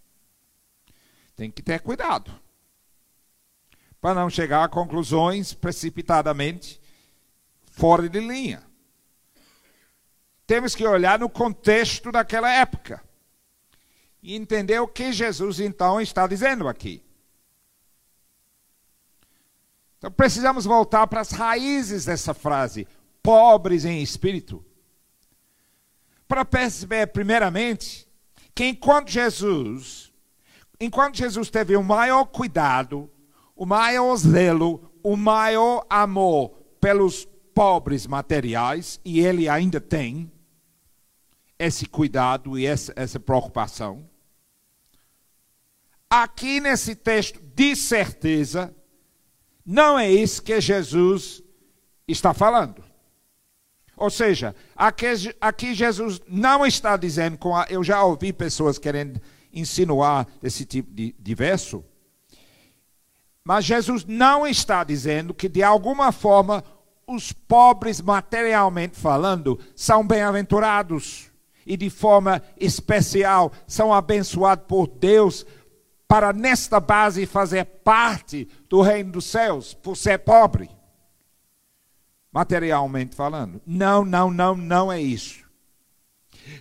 tem 1.35 1.51
que 1.51 1.61
ter 1.61 1.81
cuidado. 1.81 2.33
Para 4.01 4.15
não 4.15 4.27
chegar 4.27 4.63
a 4.63 4.67
conclusões 4.67 5.53
precipitadamente 5.53 6.81
fora 7.69 8.09
de 8.09 8.19
linha. 8.19 8.63
Temos 10.47 10.73
que 10.73 10.83
olhar 10.83 11.19
no 11.19 11.29
contexto 11.29 12.11
daquela 12.11 12.51
época 12.51 13.03
e 14.23 14.35
entender 14.35 14.79
o 14.79 14.87
que 14.87 15.13
Jesus 15.13 15.59
então 15.59 16.01
está 16.01 16.25
dizendo 16.25 16.67
aqui. 16.67 17.03
Então 20.01 20.11
precisamos 20.11 20.65
voltar 20.65 21.05
para 21.05 21.21
as 21.21 21.29
raízes 21.29 22.05
dessa 22.05 22.33
frase, 22.33 22.87
pobres 23.21 23.85
em 23.85 24.01
espírito, 24.01 24.65
para 26.27 26.43
perceber 26.43 27.05
primeiramente 27.05 28.07
que 28.55 28.65
enquanto 28.65 29.11
Jesus, 29.11 30.11
enquanto 30.79 31.17
Jesus 31.17 31.51
teve 31.51 31.75
o 31.77 31.83
maior 31.83 32.25
cuidado, 32.25 33.11
o 33.55 33.63
maior 33.63 34.15
zelo, 34.15 34.91
o 35.03 35.15
maior 35.15 35.85
amor 35.87 36.49
pelos 36.79 37.25
pobres 37.53 38.07
materiais, 38.07 38.99
e 39.05 39.19
ele 39.19 39.47
ainda 39.47 39.79
tem 39.79 40.31
esse 41.59 41.85
cuidado 41.85 42.57
e 42.57 42.65
essa, 42.65 42.91
essa 42.95 43.19
preocupação. 43.19 44.09
Aqui 46.09 46.59
nesse 46.59 46.95
texto, 46.95 47.39
de 47.53 47.75
certeza, 47.75 48.75
Não 49.65 49.97
é 49.97 50.09
isso 50.09 50.41
que 50.41 50.59
Jesus 50.59 51.43
está 52.07 52.33
falando. 52.33 52.83
Ou 53.95 54.09
seja, 54.09 54.55
aqui, 54.75 55.05
aqui 55.39 55.73
Jesus 55.75 56.21
não 56.27 56.65
está 56.65 56.97
dizendo, 56.97 57.37
com 57.37 57.55
a, 57.55 57.67
eu 57.69 57.83
já 57.83 58.03
ouvi 58.03 58.33
pessoas 58.33 58.79
querendo 58.79 59.21
insinuar 59.53 60.27
esse 60.41 60.65
tipo 60.65 60.91
de, 60.91 61.15
de 61.19 61.35
verso, 61.35 61.83
mas 63.43 63.65
Jesus 63.65 64.05
não 64.05 64.47
está 64.47 64.83
dizendo 64.83 65.33
que 65.33 65.49
de 65.49 65.61
alguma 65.61 66.11
forma 66.11 66.63
os 67.07 67.31
pobres, 67.31 67.99
materialmente 68.01 68.97
falando, 68.97 69.59
são 69.75 70.05
bem-aventurados 70.05 71.29
e 71.65 71.75
de 71.75 71.89
forma 71.89 72.41
especial 72.59 73.51
são 73.67 73.93
abençoados 73.93 74.65
por 74.67 74.87
Deus 74.87 75.45
para 76.11 76.33
nesta 76.33 76.77
base 76.77 77.25
fazer 77.25 77.63
parte 77.63 78.45
do 78.67 78.81
reino 78.81 79.13
dos 79.13 79.23
céus, 79.23 79.73
por 79.73 79.95
ser 79.95 80.17
pobre. 80.17 80.69
Materialmente 82.33 83.15
falando. 83.15 83.61
Não, 83.65 84.03
não, 84.03 84.29
não, 84.29 84.53
não 84.53 84.91
é 84.91 84.99
isso. 85.01 85.45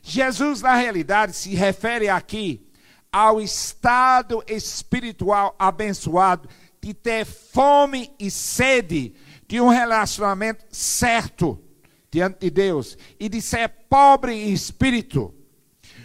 Jesus, 0.05 0.63
na 0.63 0.77
realidade, 0.77 1.35
se 1.35 1.53
refere 1.57 2.09
aqui 2.09 2.65
ao 3.11 3.41
estado 3.41 4.41
espiritual 4.47 5.57
abençoado 5.59 6.49
de 6.81 6.95
ter 6.95 7.25
fome 7.25 8.13
e 8.21 8.31
sede 8.31 9.17
de 9.49 9.61
um 9.61 9.67
relacionamento 9.67 10.65
certo 10.71 11.61
diante 12.09 12.39
de 12.39 12.51
Deus 12.51 12.97
e 13.19 13.29
de 13.29 13.43
ser 13.43 13.69
pobre 13.89 14.33
em 14.33 14.53
espírito, 14.53 15.35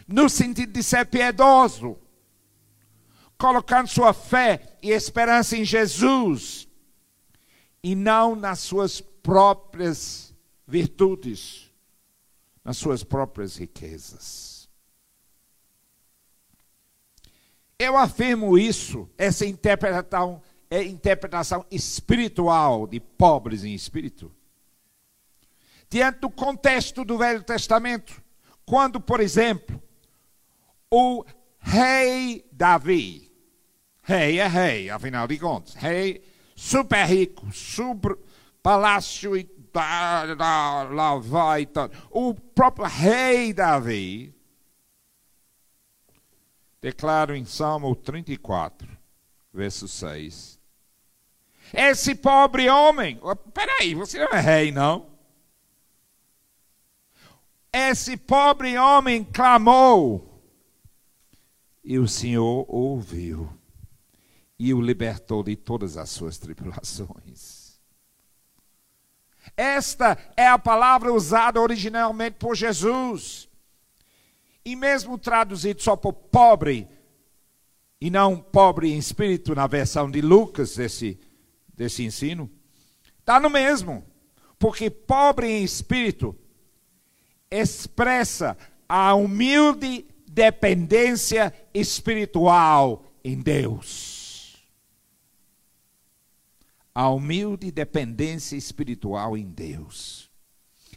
no 0.07 0.29
sentido 0.29 0.73
de 0.73 0.81
ser 0.81 1.05
piedoso, 1.05 1.99
colocando 3.37 3.87
sua 3.87 4.13
fé 4.13 4.77
e 4.81 4.91
esperança 4.91 5.57
em 5.57 5.65
Jesus 5.65 6.67
e 7.83 7.95
não 7.95 8.35
nas 8.35 8.59
suas 8.59 9.01
próprias 9.01 10.33
virtudes, 10.67 11.71
nas 12.63 12.77
suas 12.77 13.03
próprias 13.03 13.57
riquezas. 13.57 14.69
Eu 17.77 17.97
afirmo 17.97 18.57
isso, 18.57 19.09
essa 19.17 19.45
interpretação 19.45 20.41
é 20.69 20.83
interpretação 20.83 21.65
espiritual 21.69 22.87
de 22.87 22.99
pobres 22.99 23.63
em 23.63 23.73
espírito. 23.73 24.31
Diante 25.89 26.19
do 26.19 26.29
contexto 26.29 27.05
do 27.05 27.17
Velho 27.17 27.43
Testamento, 27.43 28.21
quando, 28.65 28.99
por 28.99 29.19
exemplo, 29.19 29.81
o 30.89 31.23
rei 31.59 32.47
Davi, 32.51 33.24
rei 34.05 34.39
é 34.39 34.47
rei, 34.47 34.89
afinal 34.89 35.27
de 35.27 35.37
contas, 35.39 35.73
rei 35.73 36.23
super 36.55 37.05
rico, 37.05 37.51
super 37.51 38.17
palácio 38.61 39.35
e 39.35 39.49
lá 39.73 41.17
vai, 41.17 41.67
o 42.11 42.33
próprio 42.33 42.85
rei 42.85 43.51
Davi, 43.51 44.33
declara 46.79 47.37
em 47.37 47.43
Salmo 47.43 47.93
34, 47.95 48.87
verso 49.51 49.87
6, 49.87 50.59
esse 51.73 52.15
pobre 52.15 52.69
homem, 52.69 53.19
peraí, 53.53 53.95
você 53.95 54.19
não 54.19 54.31
é 54.31 54.39
rei, 54.39 54.71
não? 54.71 55.09
Esse 57.73 58.15
pobre 58.15 58.77
homem 58.77 59.23
clamou, 59.23 60.41
e 61.83 61.99
o 61.99 62.07
Senhor 62.07 62.65
ouviu, 62.69 63.49
e 64.57 64.73
o 64.73 64.81
libertou 64.81 65.43
de 65.43 65.55
todas 65.55 65.97
as 65.97 66.09
suas 66.09 66.37
tribulações. 66.37 67.79
Esta 69.55 70.17
é 70.35 70.47
a 70.47 70.57
palavra 70.57 71.13
usada 71.13 71.61
originalmente 71.61 72.37
por 72.37 72.55
Jesus. 72.55 73.47
E 74.63 74.75
mesmo 74.75 75.17
traduzido 75.17 75.81
só 75.81 75.95
por 75.95 76.13
pobre, 76.13 76.87
e 78.01 78.09
não 78.09 78.37
pobre 78.37 78.91
em 78.91 78.97
espírito 78.97 79.53
na 79.53 79.67
versão 79.67 80.09
de 80.09 80.21
Lucas, 80.21 80.75
desse 80.75 81.19
desse 81.75 82.03
ensino? 82.03 82.49
Está 83.19 83.39
no 83.39 83.49
mesmo. 83.49 84.03
Porque 84.57 84.89
pobre 84.89 85.47
em 85.47 85.63
espírito 85.63 86.35
expressa 87.51 88.57
a 88.87 89.13
humilde 89.13 90.05
dependência 90.27 91.53
espiritual 91.73 93.05
em 93.23 93.39
Deus. 93.39 94.14
A 96.95 97.09
humilde 97.09 97.69
dependência 97.71 98.55
espiritual 98.55 99.37
em 99.37 99.45
Deus. 99.45 100.31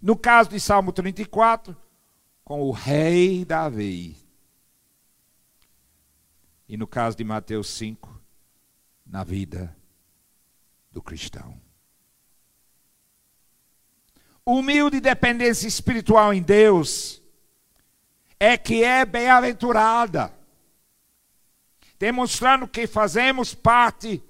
No 0.00 0.16
caso 0.16 0.48
de 0.48 0.60
Salmo 0.60 0.92
34, 0.92 1.76
com 2.44 2.62
o 2.62 2.70
rei 2.70 3.44
Davi. 3.44 4.16
E 6.68 6.76
no 6.76 6.86
caso 6.86 7.16
de 7.16 7.24
Mateus 7.24 7.68
5, 7.70 8.22
na 9.04 9.24
vida 9.24 9.76
do 10.92 11.02
cristão. 11.02 11.60
Humilde 14.46 15.00
dependência 15.00 15.66
espiritual 15.66 16.32
em 16.32 16.42
Deus 16.42 17.20
é 18.38 18.56
que 18.56 18.84
é 18.84 19.04
bem-aventurada, 19.04 20.32
demonstrando 21.98 22.68
que 22.68 22.86
fazemos 22.86 23.52
parte 23.52 24.22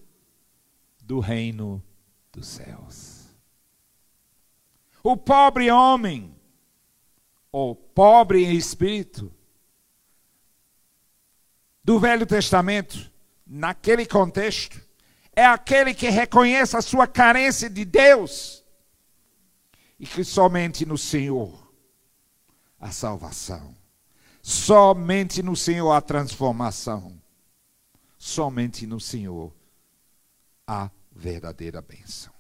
do 1.08 1.20
reino 1.20 1.82
dos 2.30 2.46
céus. 2.46 3.28
O 5.02 5.16
pobre 5.16 5.70
homem, 5.70 6.36
ou 7.50 7.74
pobre 7.74 8.44
em 8.44 8.54
espírito, 8.54 9.32
do 11.82 11.98
Velho 11.98 12.26
Testamento, 12.26 13.10
naquele 13.46 14.04
contexto, 14.04 14.78
é 15.34 15.46
aquele 15.46 15.94
que 15.94 16.10
reconhece 16.10 16.76
a 16.76 16.82
sua 16.82 17.06
carência 17.06 17.70
de 17.70 17.86
Deus 17.86 18.62
e 19.98 20.06
que 20.06 20.22
somente 20.22 20.84
no 20.84 20.98
Senhor 20.98 21.72
a 22.78 22.90
salvação, 22.90 23.74
somente 24.42 25.42
no 25.42 25.56
Senhor 25.56 25.90
a 25.90 26.02
transformação, 26.02 27.18
somente 28.18 28.86
no 28.86 29.00
Senhor 29.00 29.50
a 30.66 30.90
verdadeira 31.18 31.83
bênção. 31.83 32.33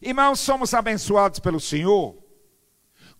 Irmãos, 0.00 0.38
somos 0.38 0.74
abençoados 0.74 1.40
pelo 1.40 1.58
Senhor 1.58 2.16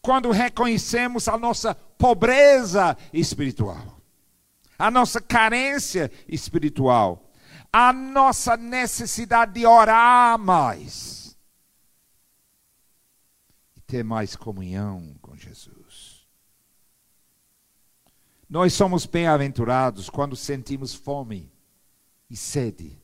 quando 0.00 0.30
reconhecemos 0.30 1.26
a 1.26 1.36
nossa 1.36 1.74
pobreza 1.74 2.96
espiritual, 3.12 4.00
a 4.78 4.90
nossa 4.90 5.20
carência 5.20 6.10
espiritual 6.28 7.28
a 7.72 7.92
nossa 7.92 8.56
necessidade 8.56 9.52
de 9.52 9.66
orar 9.66 10.38
mais 10.38 11.36
e 13.76 13.80
ter 13.80 14.02
mais 14.02 14.34
comunhão 14.34 15.14
com 15.20 15.36
Jesus. 15.36 16.26
Nós 18.48 18.72
somos 18.72 19.04
bem-aventurados 19.04 20.08
quando 20.08 20.34
sentimos 20.34 20.94
fome 20.94 21.52
e 22.30 22.36
sede 22.36 22.98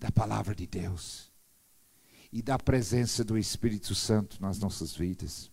da 0.00 0.10
palavra 0.10 0.54
de 0.54 0.66
Deus 0.66 1.30
e 2.32 2.40
da 2.40 2.58
presença 2.58 3.22
do 3.22 3.36
Espírito 3.36 3.94
Santo 3.94 4.40
nas 4.40 4.58
nossas 4.58 4.96
vidas. 4.96 5.50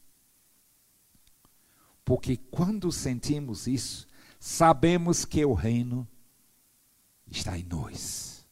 Porque 2.06 2.38
quando 2.38 2.90
sentimos 2.90 3.68
isso, 3.68 4.08
sabemos 4.40 5.26
que 5.26 5.44
o 5.44 5.54
reino 5.54 6.08
está 7.30 7.58
em 7.58 7.64
nós. 7.64 8.48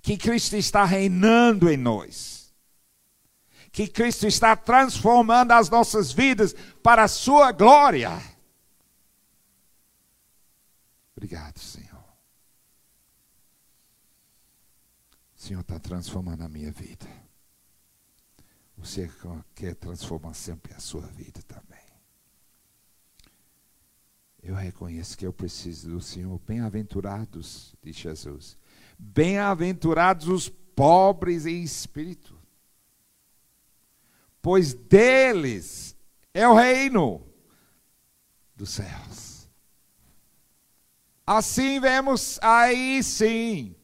Que 0.00 0.16
Cristo 0.16 0.54
está 0.54 0.84
reinando 0.84 1.68
em 1.68 1.76
nós. 1.76 2.54
Que 3.72 3.88
Cristo 3.88 4.26
está 4.26 4.54
transformando 4.54 5.52
as 5.52 5.68
nossas 5.68 6.12
vidas 6.12 6.54
para 6.82 7.04
a 7.04 7.08
sua 7.08 7.50
glória. 7.50 8.22
Obrigado, 11.16 11.58
Senhor. 11.58 11.91
O 15.42 15.44
Senhor 15.44 15.62
está 15.62 15.76
transformando 15.76 16.42
a 16.44 16.48
minha 16.48 16.70
vida. 16.70 17.04
Você 18.76 19.10
quer 19.56 19.74
transformar 19.74 20.34
sempre 20.34 20.72
a 20.72 20.78
sua 20.78 21.00
vida 21.00 21.42
também. 21.42 21.84
Eu 24.40 24.54
reconheço 24.54 25.18
que 25.18 25.26
eu 25.26 25.32
preciso 25.32 25.90
do 25.90 26.00
Senhor. 26.00 26.40
Bem-aventurados, 26.46 27.74
diz 27.82 27.96
Jesus. 27.96 28.56
Bem-aventurados 28.96 30.28
os 30.28 30.48
pobres 30.48 31.44
em 31.44 31.60
espírito, 31.64 32.38
pois 34.40 34.72
deles 34.72 35.96
é 36.32 36.46
o 36.46 36.54
reino 36.54 37.20
dos 38.54 38.70
céus. 38.70 39.48
Assim 41.26 41.80
vemos 41.80 42.38
aí 42.40 43.02
sim 43.02 43.74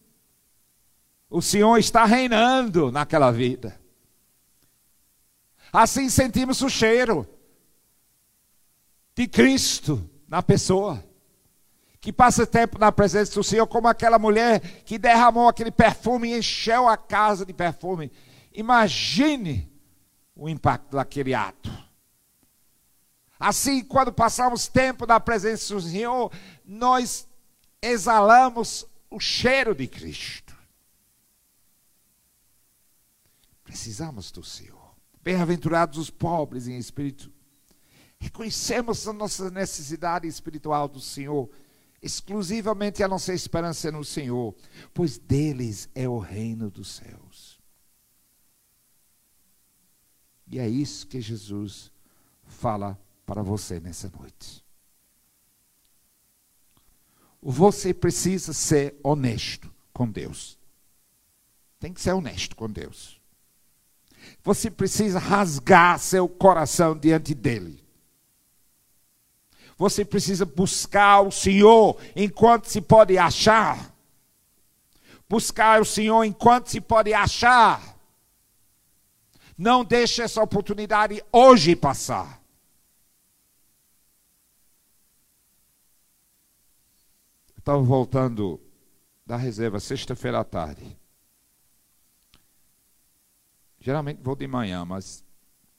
O 1.30 1.42
Senhor 1.42 1.76
está 1.78 2.04
reinando 2.04 2.90
naquela 2.90 3.30
vida. 3.30 3.78
Assim 5.72 6.08
sentimos 6.08 6.62
o 6.62 6.70
cheiro 6.70 7.28
de 9.14 9.26
Cristo 9.26 10.08
na 10.26 10.42
pessoa. 10.42 11.04
Que 12.00 12.12
passa 12.12 12.46
tempo 12.46 12.78
na 12.78 12.92
presença 12.92 13.34
do 13.34 13.42
Senhor, 13.42 13.66
como 13.66 13.88
aquela 13.88 14.18
mulher 14.18 14.60
que 14.84 14.98
derramou 14.98 15.48
aquele 15.48 15.70
perfume 15.70 16.28
e 16.28 16.38
encheu 16.38 16.88
a 16.88 16.96
casa 16.96 17.44
de 17.44 17.52
perfume. 17.52 18.10
Imagine 18.52 19.70
o 20.34 20.48
impacto 20.48 20.96
daquele 20.96 21.34
ato. 21.34 21.70
Assim, 23.38 23.84
quando 23.84 24.12
passamos 24.12 24.68
tempo 24.68 25.06
na 25.06 25.20
presença 25.20 25.74
do 25.74 25.80
Senhor, 25.80 26.32
nós 26.64 27.26
exalamos 27.82 28.86
o 29.10 29.20
cheiro 29.20 29.74
de 29.74 29.86
Cristo. 29.86 30.47
Precisamos 33.68 34.30
do 34.30 34.42
Senhor. 34.42 34.96
Bem-aventurados 35.22 35.98
os 35.98 36.08
pobres 36.08 36.66
em 36.66 36.78
espírito. 36.78 37.30
Reconhecemos 38.18 39.06
a 39.06 39.12
nossa 39.12 39.50
necessidade 39.50 40.26
espiritual 40.26 40.88
do 40.88 40.98
Senhor. 41.02 41.50
Exclusivamente 42.00 43.02
a 43.02 43.08
nossa 43.08 43.34
esperança 43.34 43.92
no 43.92 44.02
Senhor, 44.02 44.54
pois 44.94 45.18
deles 45.18 45.86
é 45.94 46.08
o 46.08 46.18
reino 46.18 46.70
dos 46.70 46.94
céus. 46.94 47.60
E 50.46 50.58
é 50.58 50.66
isso 50.66 51.06
que 51.06 51.20
Jesus 51.20 51.92
fala 52.46 52.98
para 53.26 53.42
você 53.42 53.78
nessa 53.78 54.10
noite. 54.18 54.64
Você 57.42 57.92
precisa 57.92 58.54
ser 58.54 58.98
honesto 59.02 59.70
com 59.92 60.10
Deus. 60.10 60.58
Tem 61.78 61.92
que 61.92 62.00
ser 62.00 62.12
honesto 62.12 62.56
com 62.56 62.70
Deus. 62.70 63.17
Você 64.42 64.70
precisa 64.70 65.18
rasgar 65.18 65.98
seu 65.98 66.28
coração 66.28 66.96
diante 66.96 67.34
dele. 67.34 67.84
Você 69.76 70.04
precisa 70.04 70.44
buscar 70.44 71.20
o 71.20 71.30
Senhor 71.30 72.00
enquanto 72.16 72.66
se 72.66 72.80
pode 72.80 73.16
achar. 73.16 73.94
Buscar 75.28 75.80
o 75.80 75.84
Senhor 75.84 76.24
enquanto 76.24 76.68
se 76.68 76.80
pode 76.80 77.14
achar. 77.14 77.96
Não 79.56 79.84
deixe 79.84 80.22
essa 80.22 80.42
oportunidade 80.42 81.22
hoje 81.32 81.76
passar. 81.76 82.42
Estava 87.56 87.82
voltando 87.82 88.60
da 89.26 89.36
reserva 89.36 89.78
sexta-feira 89.78 90.40
à 90.40 90.44
tarde. 90.44 90.96
Geralmente 93.80 94.20
vou 94.22 94.34
de 94.34 94.46
manhã, 94.46 94.84
mas 94.84 95.24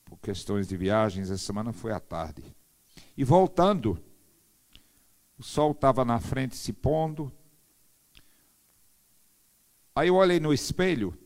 por 0.06 0.18
questões 0.20 0.68
de 0.68 0.76
viagens, 0.76 1.30
essa 1.30 1.44
semana 1.44 1.72
foi 1.72 1.92
à 1.92 2.00
tarde. 2.00 2.44
E 3.16 3.24
voltando, 3.24 4.02
o 5.38 5.44
sol 5.44 5.72
estava 5.72 6.04
na 6.04 6.20
frente 6.20 6.56
se 6.56 6.74
pondo. 6.74 7.32
Aí 9.96 10.10
eu 10.10 10.16
olhei 10.16 10.40
no 10.40 10.54
espelho, 10.54 11.18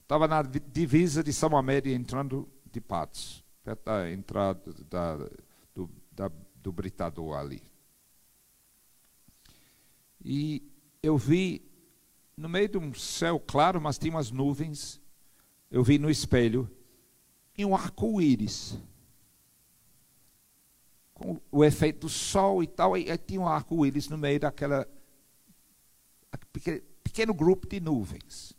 estava 0.00 0.28
na 0.28 0.42
divisa 0.42 1.22
de 1.22 1.32
São 1.32 1.56
Amédio 1.56 1.92
entrando 1.92 2.48
de 2.70 2.80
Patos, 2.80 3.44
perto 3.64 3.84
da 3.84 4.10
entrada 4.10 4.72
da, 4.88 5.16
do, 5.74 5.90
da, 6.10 6.30
do 6.56 6.72
Britador 6.72 7.36
ali. 7.36 7.62
E 10.24 10.62
eu 11.02 11.18
vi, 11.18 11.68
no 12.36 12.48
meio 12.48 12.68
de 12.68 12.78
um 12.78 12.94
céu 12.94 13.40
claro, 13.40 13.80
mas 13.80 13.98
tinha 13.98 14.12
umas 14.12 14.30
nuvens, 14.30 15.01
eu 15.72 15.82
vi 15.82 15.98
no 15.98 16.10
espelho, 16.10 16.70
e 17.56 17.64
um 17.64 17.74
arco-íris 17.74 18.78
com 21.14 21.40
o 21.50 21.64
efeito 21.64 22.00
do 22.00 22.08
sol 22.10 22.62
e 22.62 22.66
tal, 22.66 22.94
e 22.94 23.16
tinha 23.16 23.40
um 23.40 23.48
arco-íris 23.48 24.06
no 24.08 24.18
meio 24.18 24.38
daquela 24.38 24.86
pequeno, 26.52 26.82
pequeno 27.02 27.34
grupo 27.34 27.66
de 27.66 27.80
nuvens. 27.80 28.52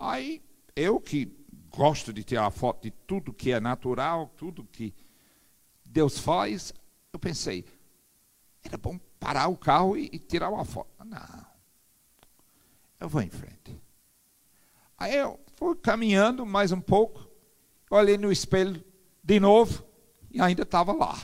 Aí, 0.00 0.42
eu 0.74 1.00
que 1.00 1.32
gosto 1.68 2.12
de 2.12 2.24
tirar 2.24 2.50
foto 2.50 2.82
de 2.82 2.90
tudo 2.90 3.32
que 3.32 3.52
é 3.52 3.60
natural, 3.60 4.34
tudo 4.36 4.64
que 4.64 4.92
Deus 5.84 6.18
faz, 6.18 6.72
eu 7.12 7.20
pensei, 7.20 7.64
era 8.64 8.76
bom 8.76 8.98
parar 9.20 9.46
o 9.46 9.56
carro 9.56 9.96
e, 9.96 10.10
e 10.12 10.18
tirar 10.18 10.50
uma 10.50 10.64
foto. 10.64 10.90
Não, 11.04 11.46
eu 12.98 13.08
vou 13.08 13.22
em 13.22 13.30
frente. 13.30 13.80
Aí 15.00 15.16
eu 15.16 15.40
fui 15.56 15.74
caminhando 15.76 16.44
mais 16.44 16.72
um 16.72 16.80
pouco, 16.80 17.26
olhei 17.90 18.18
no 18.18 18.30
espelho 18.30 18.84
de 19.24 19.40
novo, 19.40 19.82
e 20.30 20.38
ainda 20.42 20.62
estava 20.62 20.92
lá. 20.92 21.18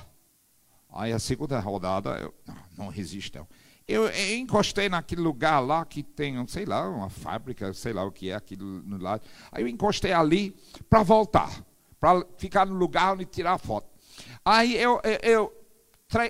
Aí 0.90 1.12
a 1.12 1.18
segunda 1.18 1.60
rodada, 1.60 2.16
eu 2.18 2.34
não, 2.46 2.56
não 2.78 2.88
resisto. 2.88 3.46
Eu, 3.86 4.06
eu, 4.06 4.36
encostei 4.38 4.88
naquele 4.88 5.20
lugar 5.20 5.60
lá 5.60 5.84
que 5.84 6.02
tem, 6.02 6.44
sei 6.46 6.64
lá, 6.64 6.88
uma 6.88 7.10
fábrica, 7.10 7.70
sei 7.74 7.92
lá 7.92 8.02
o 8.02 8.10
que 8.10 8.30
é 8.30 8.34
aquilo 8.34 8.64
no 8.64 8.96
lado. 8.96 9.26
Aí 9.52 9.62
eu 9.62 9.68
encostei 9.68 10.12
ali 10.12 10.56
para 10.88 11.02
voltar, 11.02 11.62
para 12.00 12.24
ficar 12.38 12.64
no 12.64 12.74
lugar 12.76 13.12
onde 13.12 13.26
tirar 13.26 13.58
foto. 13.58 13.90
Aí 14.42 14.74
eu, 14.74 15.02
eu, 15.04 15.18
eu, 15.22 15.65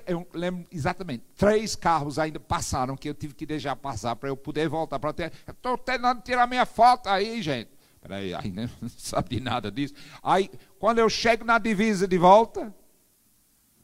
eu, 0.07 0.27
lembro 0.33 0.65
exatamente, 0.71 1.23
três 1.35 1.75
carros 1.75 2.17
ainda 2.17 2.39
passaram 2.39 2.97
que 2.97 3.07
eu 3.07 3.13
tive 3.13 3.35
que 3.35 3.45
deixar 3.45 3.75
passar 3.75 4.15
para 4.15 4.29
eu 4.29 4.35
poder 4.35 4.67
voltar 4.67 4.97
para 4.97 5.13
ter. 5.13 5.31
Estou 5.47 5.77
tentando 5.77 6.21
tirar 6.21 6.47
minha 6.47 6.65
foto 6.65 7.07
aí, 7.07 7.41
gente. 7.41 7.69
Peraí, 8.01 8.33
aí 8.33 8.49
não 8.51 8.67
sabe 8.89 9.35
de 9.35 9.39
nada 9.39 9.71
disso. 9.71 9.93
Aí, 10.23 10.49
quando 10.79 10.99
eu 10.99 11.09
chego 11.09 11.45
na 11.45 11.59
divisa 11.59 12.07
de 12.07 12.17
volta, 12.17 12.73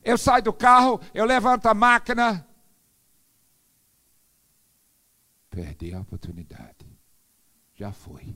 eu 0.04 0.18
saio 0.18 0.44
do 0.44 0.54
carro, 0.54 1.00
eu 1.14 1.26
levanto 1.26 1.68
a 1.68 1.74
máquina. 1.74 2.46
Perdi 5.50 5.94
a 5.94 6.00
oportunidade. 6.00 6.88
Já 7.76 7.92
foi. 7.92 8.36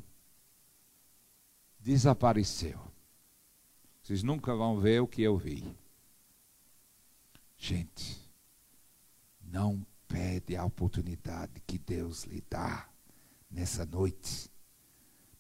Desapareceu. 1.80 2.80
Vocês 4.04 4.22
nunca 4.22 4.56
vão 4.56 4.80
ver 4.80 5.02
o 5.02 5.08
que 5.08 5.24
eu 5.24 5.38
vi. 5.38 5.76
Gente, 7.58 8.32
não 9.42 9.86
perde 10.08 10.56
a 10.56 10.64
oportunidade 10.64 11.62
que 11.66 11.78
Deus 11.78 12.24
lhe 12.24 12.44
dá 12.50 12.88
nessa 13.50 13.86
noite 13.86 14.50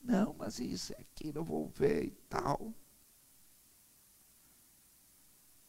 não, 0.07 0.33
mas 0.39 0.57
isso 0.57 0.93
é 0.93 1.01
aquilo, 1.01 1.39
eu 1.39 1.43
vou 1.43 1.67
ver 1.67 2.05
e 2.05 2.11
tal. 2.29 2.73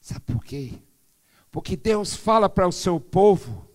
Sabe 0.00 0.20
por 0.26 0.44
quê? 0.44 0.74
Porque 1.50 1.76
Deus 1.76 2.14
fala 2.14 2.48
para 2.48 2.68
o 2.68 2.70
seu 2.70 3.00
povo, 3.00 3.68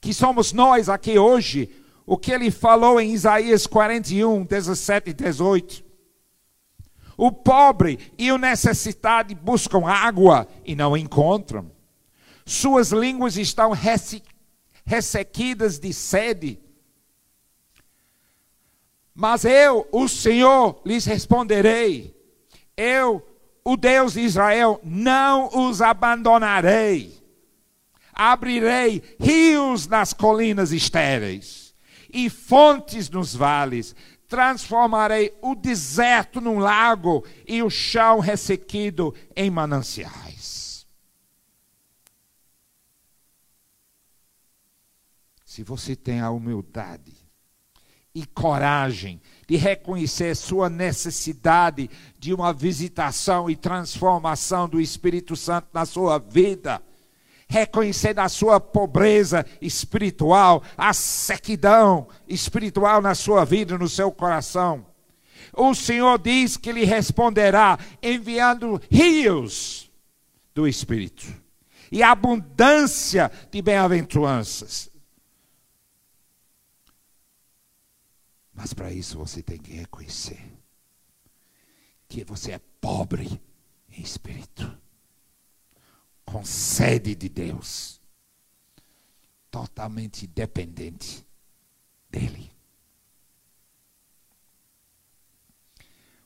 que 0.00 0.12
somos 0.12 0.52
nós 0.52 0.88
aqui 0.88 1.16
hoje, 1.16 1.70
o 2.04 2.18
que 2.18 2.32
ele 2.32 2.50
falou 2.50 3.00
em 3.00 3.12
Isaías 3.12 3.68
41, 3.68 4.44
17 4.44 5.10
e 5.10 5.12
18. 5.14 5.84
O 7.16 7.30
pobre 7.30 8.12
e 8.18 8.32
o 8.32 8.38
necessitado 8.38 9.32
buscam 9.36 9.86
água 9.86 10.48
e 10.64 10.74
não 10.74 10.96
encontram. 10.96 11.70
Suas 12.48 12.90
línguas 12.90 13.36
estão 13.36 13.72
ressequidas 14.84 15.78
de 15.78 15.92
sede 15.92 16.60
mas 19.20 19.44
eu, 19.44 19.84
o 19.90 20.06
Senhor, 20.06 20.80
lhes 20.86 21.04
responderei. 21.04 22.16
Eu, 22.76 23.20
o 23.64 23.76
Deus 23.76 24.12
de 24.12 24.20
Israel, 24.20 24.80
não 24.84 25.48
os 25.66 25.82
abandonarei. 25.82 27.20
Abrirei 28.12 29.02
rios 29.18 29.88
nas 29.88 30.12
colinas 30.12 30.70
estéreis 30.70 31.74
e 32.12 32.30
fontes 32.30 33.10
nos 33.10 33.34
vales. 33.34 33.92
Transformarei 34.28 35.36
o 35.42 35.56
deserto 35.56 36.40
num 36.40 36.60
lago 36.60 37.24
e 37.44 37.60
o 37.60 37.68
chão 37.68 38.20
ressequido 38.20 39.12
em 39.34 39.50
mananciais. 39.50 40.37
Se 45.58 45.64
você 45.64 45.96
tem 45.96 46.20
a 46.20 46.30
humildade 46.30 47.12
e 48.14 48.24
coragem 48.24 49.20
de 49.48 49.56
reconhecer 49.56 50.36
sua 50.36 50.70
necessidade 50.70 51.90
de 52.16 52.32
uma 52.32 52.52
visitação 52.52 53.50
e 53.50 53.56
transformação 53.56 54.68
do 54.68 54.80
Espírito 54.80 55.34
Santo 55.34 55.66
na 55.72 55.84
sua 55.84 56.16
vida. 56.20 56.80
Reconhecendo 57.48 58.20
a 58.20 58.28
sua 58.28 58.60
pobreza 58.60 59.44
espiritual, 59.60 60.62
a 60.76 60.92
sequidão 60.92 62.06
espiritual 62.28 63.02
na 63.02 63.16
sua 63.16 63.44
vida, 63.44 63.76
no 63.76 63.88
seu 63.88 64.12
coração. 64.12 64.86
O 65.52 65.74
Senhor 65.74 66.20
diz 66.20 66.56
que 66.56 66.70
lhe 66.70 66.84
responderá 66.84 67.76
enviando 68.00 68.80
rios 68.88 69.90
do 70.54 70.68
Espírito 70.68 71.26
e 71.90 72.00
abundância 72.00 73.28
de 73.50 73.60
bem-aventuranças 73.60 74.87
Mas 78.58 78.74
para 78.74 78.92
isso 78.92 79.16
você 79.16 79.40
tem 79.40 79.56
que 79.56 79.72
reconhecer 79.72 80.52
que 82.08 82.24
você 82.24 82.50
é 82.50 82.58
pobre 82.80 83.40
em 83.88 84.02
espírito, 84.02 84.76
com 86.24 86.44
sede 86.44 87.14
de 87.14 87.28
Deus, 87.28 88.00
totalmente 89.48 90.26
dependente 90.26 91.24
dele. 92.10 92.50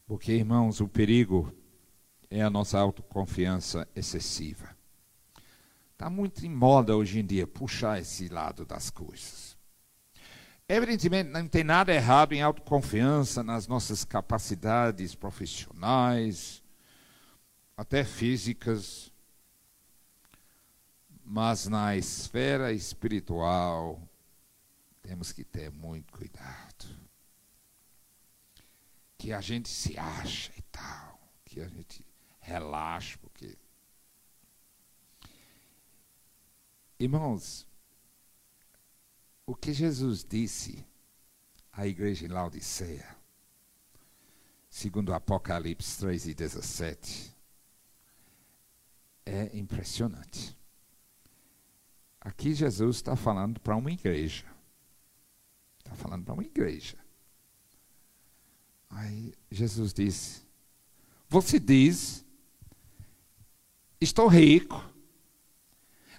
Porque, 0.07 0.33
irmãos, 0.33 0.81
o 0.81 0.89
perigo 0.89 1.55
é 2.31 2.41
a 2.41 2.49
nossa 2.49 2.79
autoconfiança 2.79 3.87
excessiva. 3.95 4.75
Está 5.93 6.09
muito 6.09 6.47
em 6.47 6.51
moda 6.51 6.97
hoje 6.97 7.19
em 7.19 7.27
dia 7.27 7.47
puxar 7.47 8.01
esse 8.01 8.29
lado 8.29 8.65
das 8.65 8.89
coisas. 8.89 9.52
Evidentemente, 10.75 11.29
não 11.29 11.47
tem 11.47 11.63
nada 11.63 11.93
errado 11.93 12.33
em 12.33 12.41
autoconfiança 12.41 13.43
nas 13.43 13.67
nossas 13.67 14.07
capacidades 14.07 15.15
profissionais, 15.15 16.63
até 17.77 18.03
físicas, 18.03 19.13
mas 21.23 21.69
na 21.69 21.95
esfera 21.95 22.73
espiritual 22.73 24.01
temos 25.03 25.31
que 25.31 25.45
ter 25.45 25.71
muito 25.71 26.11
cuidado. 26.11 26.87
Que 29.19 29.31
a 29.31 29.43
gente 29.43 29.69
se 29.69 29.99
acha 29.99 30.53
e 30.57 30.63
tal, 30.63 31.21
que 31.45 31.61
a 31.61 31.69
gente 31.69 32.03
relaxa, 32.41 33.19
porque. 33.19 33.59
Irmãos, 36.99 37.67
o 39.53 39.55
que 39.55 39.71
Jesus 39.75 40.25
disse 40.25 40.83
à 41.71 41.87
igreja 41.87 42.25
em 42.25 42.29
Laodiceia, 42.29 43.07
segundo 44.71 45.13
Apocalipse 45.13 45.99
3 45.99 46.29
e 46.29 46.35
17, 46.35 47.37
é 49.27 49.55
impressionante. 49.55 50.57
Aqui 52.19 52.55
Jesus 52.55 52.97
está 52.97 53.15
falando 53.15 53.61
para 53.61 53.77
uma 53.77 53.93
igreja. 53.93 54.47
Está 55.81 55.95
falando 55.97 56.25
para 56.25 56.33
uma 56.33 56.45
igreja. 56.45 56.97
Aí 58.89 59.35
Jesus 59.51 59.93
disse: 59.93 60.47
Você 61.29 61.61
diz, 61.61 62.25
estou 64.01 64.29
rico, 64.29 64.83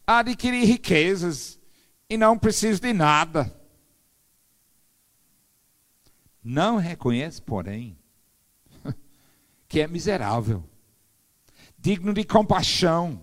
adquiri 0.05 0.65
riquezas 0.65 1.62
e 2.09 2.17
não 2.17 2.37
preciso 2.37 2.81
de 2.81 2.93
nada. 2.93 3.53
Não 6.43 6.77
reconhece, 6.77 7.41
porém, 7.41 7.97
que 9.67 9.79
é 9.79 9.87
miserável, 9.87 10.63
digno 11.77 12.13
de 12.13 12.23
compaixão, 12.23 13.21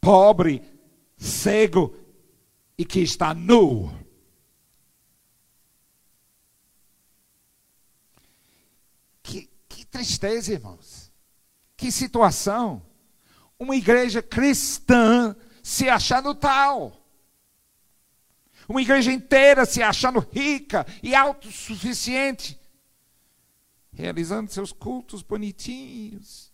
pobre, 0.00 0.62
cego 1.16 1.94
e 2.76 2.84
que 2.84 3.00
está 3.00 3.34
nu. 3.34 3.92
Que, 9.22 9.50
que 9.68 9.84
tristeza, 9.84 10.52
irmãos. 10.52 11.12
Que 11.76 11.92
situação. 11.92 12.82
Uma 13.58 13.76
igreja 13.76 14.22
cristã 14.22 15.36
se 15.62 15.88
achando 15.88 16.34
tal. 16.34 16.97
Uma 18.68 18.82
igreja 18.82 19.10
inteira 19.10 19.64
se 19.64 19.82
achando 19.82 20.20
rica 20.30 20.86
e 21.02 21.14
autossuficiente, 21.14 22.60
realizando 23.90 24.52
seus 24.52 24.72
cultos 24.72 25.22
bonitinhos. 25.22 26.52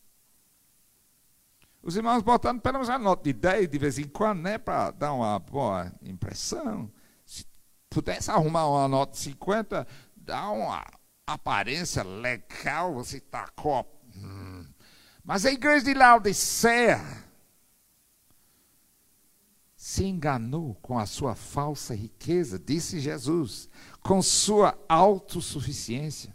Os 1.83 1.97
irmãos 1.97 2.23
botando 2.23 2.61
pelo 2.61 2.75
menos 2.75 2.89
uma 2.89 2.99
nota 2.99 3.25
de 3.25 3.33
10 3.33 3.69
de 3.69 3.79
vez 3.79 3.99
em 3.99 4.09
quando, 4.09 4.43
né, 4.43 4.57
para 4.57 4.93
dar 4.93 5.13
uma 5.13 5.39
boa 5.41 5.93
impressão. 6.03 6.91
Se 7.27 7.45
pudesse 7.91 8.31
arrumar 8.31 8.69
uma 8.69 8.87
nota 8.87 9.13
de 9.13 9.19
50, 9.19 9.87
dá 10.17 10.49
uma 10.51 10.87
aparência 11.27 12.05
legal, 12.05 12.95
você 12.95 13.19
está 13.19 13.49
com. 13.57 13.85
Hum. 14.17 14.65
Mas 15.25 15.45
a 15.45 15.51
igreja 15.51 15.85
de 15.85 15.95
Laodicea, 15.95 17.01
se 19.95 20.05
enganou 20.05 20.75
com 20.83 20.99
a 20.99 21.07
sua 21.07 21.37
falsa 21.37 21.95
riqueza, 21.95 22.59
disse 22.59 22.99
Jesus, 22.99 23.69
com 24.01 24.21
sua 24.21 24.77
autossuficiência, 24.89 26.35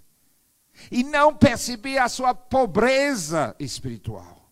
e 0.90 1.04
não 1.04 1.36
percebia 1.36 2.06
a 2.06 2.10
sua 2.10 2.34
pobreza 2.34 3.54
espiritual. 3.60 4.50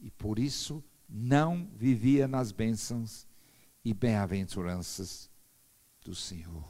E 0.00 0.10
por 0.10 0.38
isso 0.38 0.82
não 1.06 1.68
vivia 1.74 2.26
nas 2.26 2.52
bênçãos 2.52 3.26
e 3.84 3.92
bem-aventuranças 3.92 5.28
do 6.02 6.14
Senhor. 6.14 6.64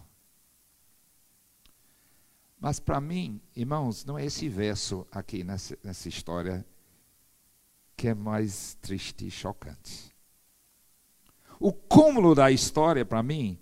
Mas 2.58 2.80
para 2.80 3.00
mim, 3.00 3.40
irmãos, 3.54 4.04
não 4.04 4.18
é 4.18 4.26
esse 4.26 4.48
verso 4.48 5.06
aqui 5.12 5.44
nessa, 5.44 5.78
nessa 5.84 6.08
história 6.08 6.66
que 7.96 8.08
é 8.08 8.14
mais 8.14 8.76
triste 8.82 9.28
e 9.28 9.30
chocante. 9.30 10.10
O 11.61 11.75
cúmulo 11.75 12.35
da 12.35 12.51
história 12.51 13.05
para 13.05 13.23
mim, 13.23 13.59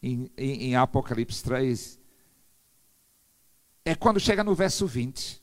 em, 0.00 0.30
em, 0.38 0.62
em, 0.68 0.76
Apocalipse 0.76 1.42
3, 1.42 1.98
é 3.84 3.96
quando 3.96 4.20
chega 4.20 4.44
no 4.44 4.54
verso 4.54 4.86
20. 4.86 5.42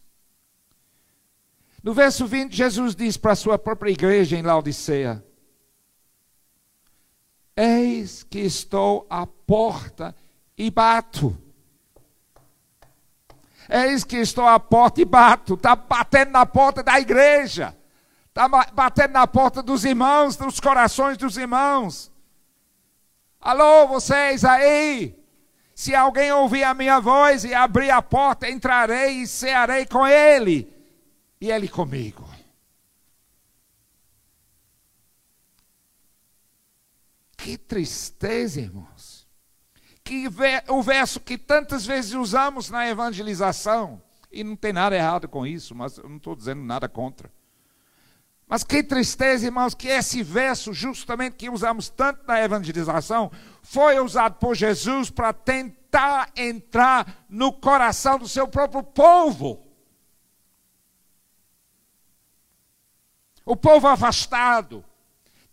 No 1.83 1.93
verso 1.93 2.25
20, 2.25 2.55
Jesus 2.55 2.95
diz 2.95 3.17
para 3.17 3.33
a 3.33 3.35
sua 3.35 3.59
própria 3.59 3.91
igreja 3.91 4.37
em 4.37 4.41
Laodiceia: 4.41 5.21
Eis 7.57 8.23
que 8.23 8.39
estou 8.39 9.05
à 9.09 9.27
porta 9.27 10.15
e 10.57 10.71
bato. 10.71 11.37
Eis 13.69 14.05
que 14.05 14.15
estou 14.15 14.47
à 14.47 14.57
porta 14.57 15.01
e 15.01 15.05
bato. 15.05 15.55
Está 15.55 15.75
batendo 15.75 16.31
na 16.31 16.45
porta 16.45 16.81
da 16.81 16.97
igreja. 17.01 17.75
Está 18.35 18.49
batendo 18.49 19.13
na 19.13 19.25
porta 19.25 19.63
dos 19.63 19.85
irmãos, 19.85 20.35
dos 20.35 20.59
corações 20.59 21.17
dos 21.17 21.37
irmãos. 21.37 22.11
Alô, 23.39 23.87
vocês 23.87 24.43
aí. 24.43 25.17
Se 25.73 25.95
alguém 25.95 26.33
ouvir 26.33 26.65
a 26.65 26.73
minha 26.73 26.99
voz 26.99 27.45
e 27.45 27.53
abrir 27.53 27.91
a 27.91 28.01
porta, 28.01 28.49
entrarei 28.49 29.21
e 29.21 29.27
cearei 29.27 29.85
com 29.85 30.05
ele, 30.05 30.69
e 31.39 31.49
ele 31.49 31.69
comigo. 31.69 32.27
Que 37.37 37.57
tristeza, 37.57 38.59
irmãos. 38.59 39.25
Que 40.03 40.25
o 40.67 40.81
verso 40.83 41.21
que 41.21 41.37
tantas 41.37 41.85
vezes 41.85 42.11
usamos 42.11 42.69
na 42.69 42.85
evangelização, 42.85 44.01
e 44.29 44.43
não 44.43 44.57
tem 44.57 44.73
nada 44.73 44.93
errado 44.93 45.29
com 45.29 45.47
isso, 45.47 45.73
mas 45.73 45.97
eu 45.97 46.09
não 46.09 46.17
estou 46.17 46.35
dizendo 46.35 46.61
nada 46.61 46.89
contra. 46.89 47.31
Mas 48.47 48.63
que 48.63 48.83
tristeza, 48.83 49.45
irmãos, 49.45 49.73
que 49.73 49.87
esse 49.87 50.21
verso, 50.21 50.71
justamente 50.73 51.35
que 51.35 51.49
usamos 51.49 51.89
tanto 51.89 52.25
na 52.27 52.39
evangelização, 52.41 53.31
foi 53.63 53.99
usado 53.99 54.35
por 54.35 54.55
Jesus 54.55 55.09
para 55.09 55.33
tentar 55.33 56.31
entrar 56.35 57.25
no 57.27 57.51
coração 57.51 58.19
do 58.19 58.27
seu 58.27 58.47
próprio 58.47 58.83
povo. 58.83 59.65
O 63.43 63.55
povo 63.55 63.87
afastado, 63.87 64.85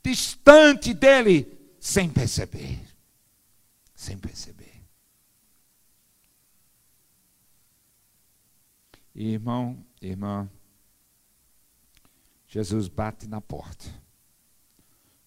distante 0.02 0.92
dele, 0.92 1.74
sem 1.80 2.10
perceber. 2.10 2.80
Sem 3.94 4.18
perceber. 4.18 4.82
Irmão, 9.14 9.84
irmã, 10.00 10.48
Jesus 12.52 12.86
bate 12.86 13.26
na 13.26 13.40
porta 13.40 13.86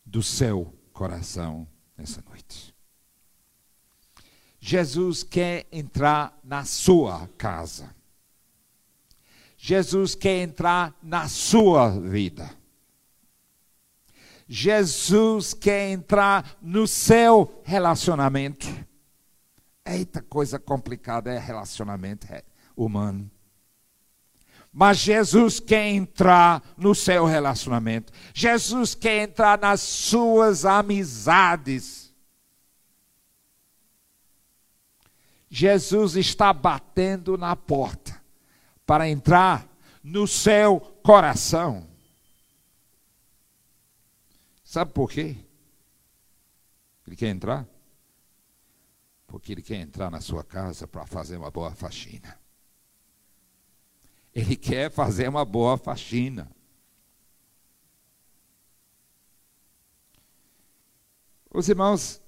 do 0.06 0.22
seu 0.22 0.72
coração 0.94 1.68
nessa 1.98 2.24
noite. 2.30 2.72
Jesus 4.60 5.24
quer 5.24 5.66
entrar 5.72 6.40
na 6.44 6.64
sua 6.66 7.28
casa. 7.36 7.96
Jesus 9.58 10.14
quer 10.14 10.44
entrar 10.44 10.96
na 11.02 11.28
sua 11.28 11.90
vida. 12.00 12.48
Jesus 14.48 15.56
quer 15.56 15.90
entrar 15.90 16.56
no 16.62 16.88
seu 16.88 17.60
relacionamento. 17.64 18.68
Eita, 19.84 20.22
coisa 20.22 20.60
complicada 20.60 21.34
é 21.34 21.40
relacionamento 21.40 22.28
humano. 22.78 23.32
Mas 24.78 24.98
Jesus 24.98 25.62
quer 25.62 25.88
entrar 25.88 26.62
no 26.76 26.94
seu 26.94 27.24
relacionamento. 27.24 28.12
Jesus 28.34 28.94
quer 28.94 29.24
entrar 29.24 29.58
nas 29.58 29.80
suas 29.80 30.66
amizades. 30.66 32.14
Jesus 35.50 36.18
está 36.18 36.52
batendo 36.52 37.38
na 37.38 37.56
porta 37.56 38.22
para 38.86 39.08
entrar 39.08 39.66
no 40.04 40.28
seu 40.28 40.82
coração. 41.02 41.88
Sabe 44.62 44.92
por 44.92 45.10
quê? 45.10 45.38
Ele 47.08 47.16
quer 47.16 47.30
entrar? 47.30 47.66
Porque 49.26 49.54
ele 49.54 49.62
quer 49.62 49.78
entrar 49.78 50.12
na 50.12 50.20
sua 50.20 50.44
casa 50.44 50.86
para 50.86 51.06
fazer 51.06 51.38
uma 51.38 51.50
boa 51.50 51.74
faxina. 51.74 52.38
Ele 54.36 54.58
quer 54.58 54.92
fazer 54.92 55.30
uma 55.30 55.46
boa 55.46 55.78
faxina. 55.78 56.52
Os 61.50 61.70
irmãos, 61.70 62.22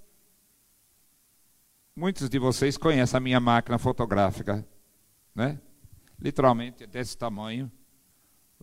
muitos 1.93 2.29
de 2.29 2.39
vocês 2.39 2.77
conhecem 2.77 3.17
a 3.17 3.19
minha 3.19 3.41
máquina 3.41 3.77
fotográfica, 3.77 4.65
né? 5.35 5.59
Literalmente 6.17 6.85
é 6.85 6.87
desse 6.87 7.17
tamanho, 7.17 7.69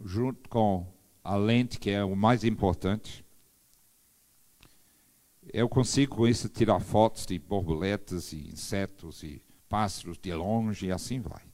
junto 0.02 0.48
com 0.48 0.90
a 1.22 1.36
lente, 1.36 1.78
que 1.78 1.90
é 1.90 2.02
o 2.02 2.16
mais 2.16 2.44
importante. 2.44 3.22
Eu 5.52 5.68
consigo 5.68 6.16
com 6.16 6.26
isso 6.26 6.48
tirar 6.48 6.80
fotos 6.80 7.26
de 7.26 7.38
borboletas 7.38 8.32
e 8.32 8.48
insetos 8.48 9.22
e 9.22 9.42
pássaros 9.68 10.16
de 10.16 10.32
longe 10.32 10.86
e 10.86 10.92
assim 10.92 11.20
vai. 11.20 11.53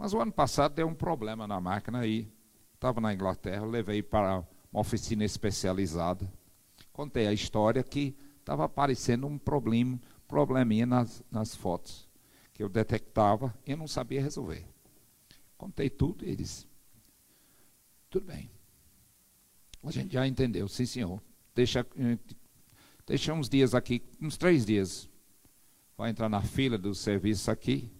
Mas 0.00 0.12
o 0.12 0.20
ano 0.20 0.32
passado 0.32 0.74
deu 0.74 0.88
um 0.88 0.94
problema 0.94 1.46
na 1.46 1.60
máquina 1.60 2.00
aí. 2.00 2.28
Estava 2.74 3.00
na 3.00 3.14
Inglaterra, 3.14 3.64
levei 3.64 4.02
para 4.02 4.42
uma 4.72 4.80
oficina 4.80 5.24
especializada 5.24 6.28
contei 7.00 7.26
a 7.26 7.32
história 7.32 7.82
que 7.82 8.14
estava 8.40 8.66
aparecendo 8.66 9.26
um 9.26 9.38
problema, 9.38 9.98
probleminha 10.28 10.84
nas, 10.84 11.24
nas 11.30 11.54
fotos 11.54 12.06
que 12.52 12.62
eu 12.62 12.68
detectava 12.68 13.56
e 13.66 13.70
eu 13.70 13.76
não 13.78 13.88
sabia 13.88 14.20
resolver. 14.20 14.66
Contei 15.56 15.88
tudo 15.88 16.26
e 16.26 16.28
eles, 16.28 16.68
tudo 18.10 18.26
bem. 18.26 18.50
A 19.82 19.90
gente 19.90 20.12
já 20.12 20.26
entendeu, 20.26 20.68
sim 20.68 20.84
senhor. 20.84 21.22
Deixa, 21.54 21.86
deixa 23.06 23.32
uns 23.32 23.48
dias 23.48 23.74
aqui, 23.74 24.02
uns 24.20 24.36
três 24.36 24.66
dias. 24.66 25.08
Vai 25.96 26.10
entrar 26.10 26.28
na 26.28 26.42
fila 26.42 26.76
do 26.76 26.94
serviço 26.94 27.50
aqui. 27.50 27.90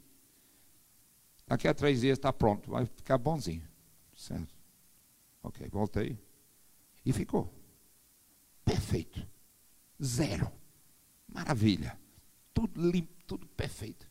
Daqui 1.50 1.66
a 1.66 1.74
três 1.74 2.02
dias 2.02 2.16
está 2.16 2.32
pronto, 2.32 2.70
vai 2.70 2.86
ficar 2.86 3.18
bonzinho. 3.18 3.68
Certo? 4.14 4.54
Ok, 5.42 5.68
voltei. 5.68 6.16
E 7.04 7.12
ficou. 7.12 7.52
Perfeito. 8.64 9.26
Zero. 10.00 10.48
Maravilha. 11.26 11.98
Tudo 12.54 12.88
limpo, 12.88 13.12
tudo 13.26 13.48
perfeito. 13.48 14.08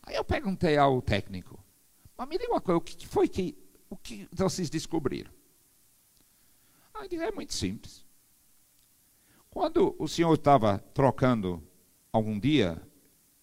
Aí 0.00 0.14
eu 0.14 0.24
perguntei 0.24 0.76
ao 0.76 1.02
técnico, 1.02 1.58
mas 2.16 2.28
me 2.28 2.38
diga 2.38 2.52
uma 2.52 2.60
coisa, 2.60 2.78
o 2.78 2.80
que 2.80 3.04
foi 3.04 3.26
que, 3.26 3.58
o 3.90 3.96
que 3.96 4.28
vocês 4.30 4.70
descobriram? 4.70 5.32
Aí 6.94 7.08
ele 7.10 7.24
é 7.24 7.32
muito 7.32 7.52
simples. 7.52 8.06
Quando 9.50 9.96
o 9.98 10.06
senhor 10.06 10.34
estava 10.34 10.78
trocando 10.78 11.60
algum 12.12 12.38
dia 12.38 12.80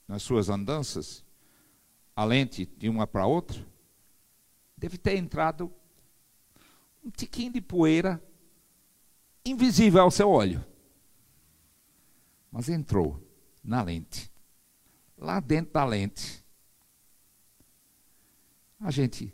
nas 0.07 0.23
suas 0.23 0.47
andanças, 0.47 1.24
a 2.15 2.23
lente 2.23 2.65
de 2.65 2.87
uma 2.87 3.05
para 3.05 3.25
outra, 3.25 3.65
deve 4.77 4.97
ter 4.97 5.17
entrado 5.17 5.73
um 7.03 7.09
tiquinho 7.09 7.51
de 7.51 7.61
poeira 7.61 8.23
invisível 9.43 10.01
ao 10.01 10.11
seu 10.11 10.29
olho. 10.29 10.65
Mas 12.51 12.69
entrou 12.69 13.21
na 13.63 13.81
lente. 13.81 14.31
Lá 15.17 15.39
dentro 15.39 15.73
da 15.73 15.83
lente. 15.83 16.43
A 18.79 18.91
gente 18.91 19.33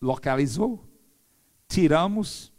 localizou, 0.00 0.86
tiramos. 1.68 2.52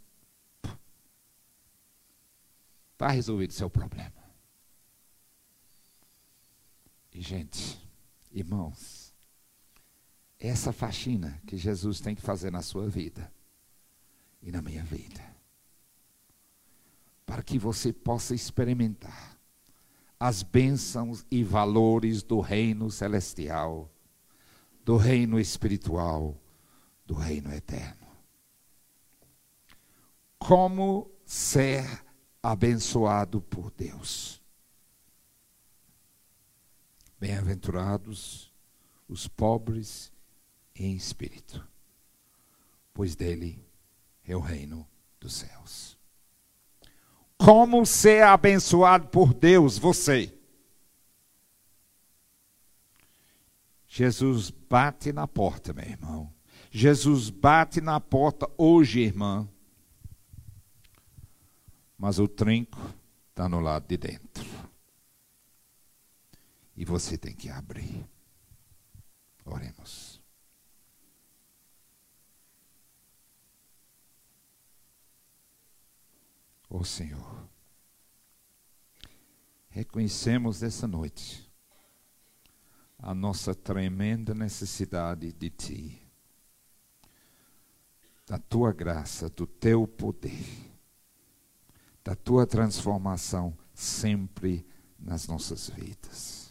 Está 2.92 3.08
resolvido 3.08 3.50
o 3.50 3.54
seu 3.54 3.70
problema. 3.70 4.12
E, 7.12 7.20
gente, 7.20 7.85
irmãos, 8.38 9.14
essa 10.38 10.72
faxina 10.72 11.40
que 11.46 11.56
Jesus 11.56 12.00
tem 12.00 12.14
que 12.14 12.22
fazer 12.22 12.50
na 12.50 12.62
sua 12.62 12.88
vida 12.88 13.32
e 14.42 14.52
na 14.52 14.60
minha 14.60 14.84
vida 14.84 15.36
para 17.26 17.42
que 17.42 17.58
você 17.58 17.92
possa 17.92 18.34
experimentar 18.34 19.36
as 20.18 20.42
bênçãos 20.42 21.26
e 21.30 21.42
valores 21.42 22.22
do 22.22 22.40
reino 22.40 22.90
celestial, 22.90 23.90
do 24.84 24.96
reino 24.96 25.38
espiritual, 25.38 26.40
do 27.04 27.14
reino 27.14 27.52
eterno. 27.52 28.06
Como 30.38 31.10
ser 31.26 31.84
abençoado 32.42 33.40
por 33.42 33.72
Deus. 33.72 34.40
Bem-aventurados 37.18 38.52
os 39.08 39.26
pobres 39.26 40.12
em 40.74 40.94
espírito, 40.94 41.66
pois 42.92 43.16
dele 43.16 43.64
é 44.24 44.36
o 44.36 44.40
reino 44.40 44.86
dos 45.18 45.34
céus. 45.34 45.96
Como 47.38 47.84
ser 47.86 48.22
abençoado 48.22 49.08
por 49.08 49.32
Deus, 49.32 49.78
você. 49.78 50.32
Jesus 53.86 54.50
bate 54.50 55.12
na 55.12 55.26
porta, 55.26 55.72
meu 55.72 55.84
irmão. 55.84 56.32
Jesus 56.70 57.30
bate 57.30 57.80
na 57.80 57.98
porta 58.00 58.50
hoje, 58.58 59.00
irmã. 59.00 59.48
Mas 61.96 62.18
o 62.18 62.28
trinco 62.28 62.78
está 63.30 63.48
no 63.48 63.60
lado 63.60 63.86
de 63.86 63.96
dentro. 63.96 64.44
E 66.76 66.84
você 66.84 67.16
tem 67.16 67.34
que 67.34 67.48
abrir. 67.48 68.06
Oremos. 69.44 70.20
Ó 76.68 76.78
oh, 76.78 76.84
Senhor, 76.84 77.48
reconhecemos 79.68 80.62
essa 80.62 80.86
noite 80.86 81.46
a 82.98 83.14
nossa 83.14 83.54
tremenda 83.54 84.34
necessidade 84.34 85.32
de 85.32 85.50
Ti, 85.50 86.02
da 88.26 88.38
Tua 88.38 88.72
graça, 88.72 89.28
do 89.28 89.46
Teu 89.46 89.86
poder, 89.86 90.44
da 92.02 92.14
Tua 92.16 92.46
transformação 92.46 93.56
sempre 93.72 94.66
nas 94.98 95.28
nossas 95.28 95.68
vidas. 95.68 96.45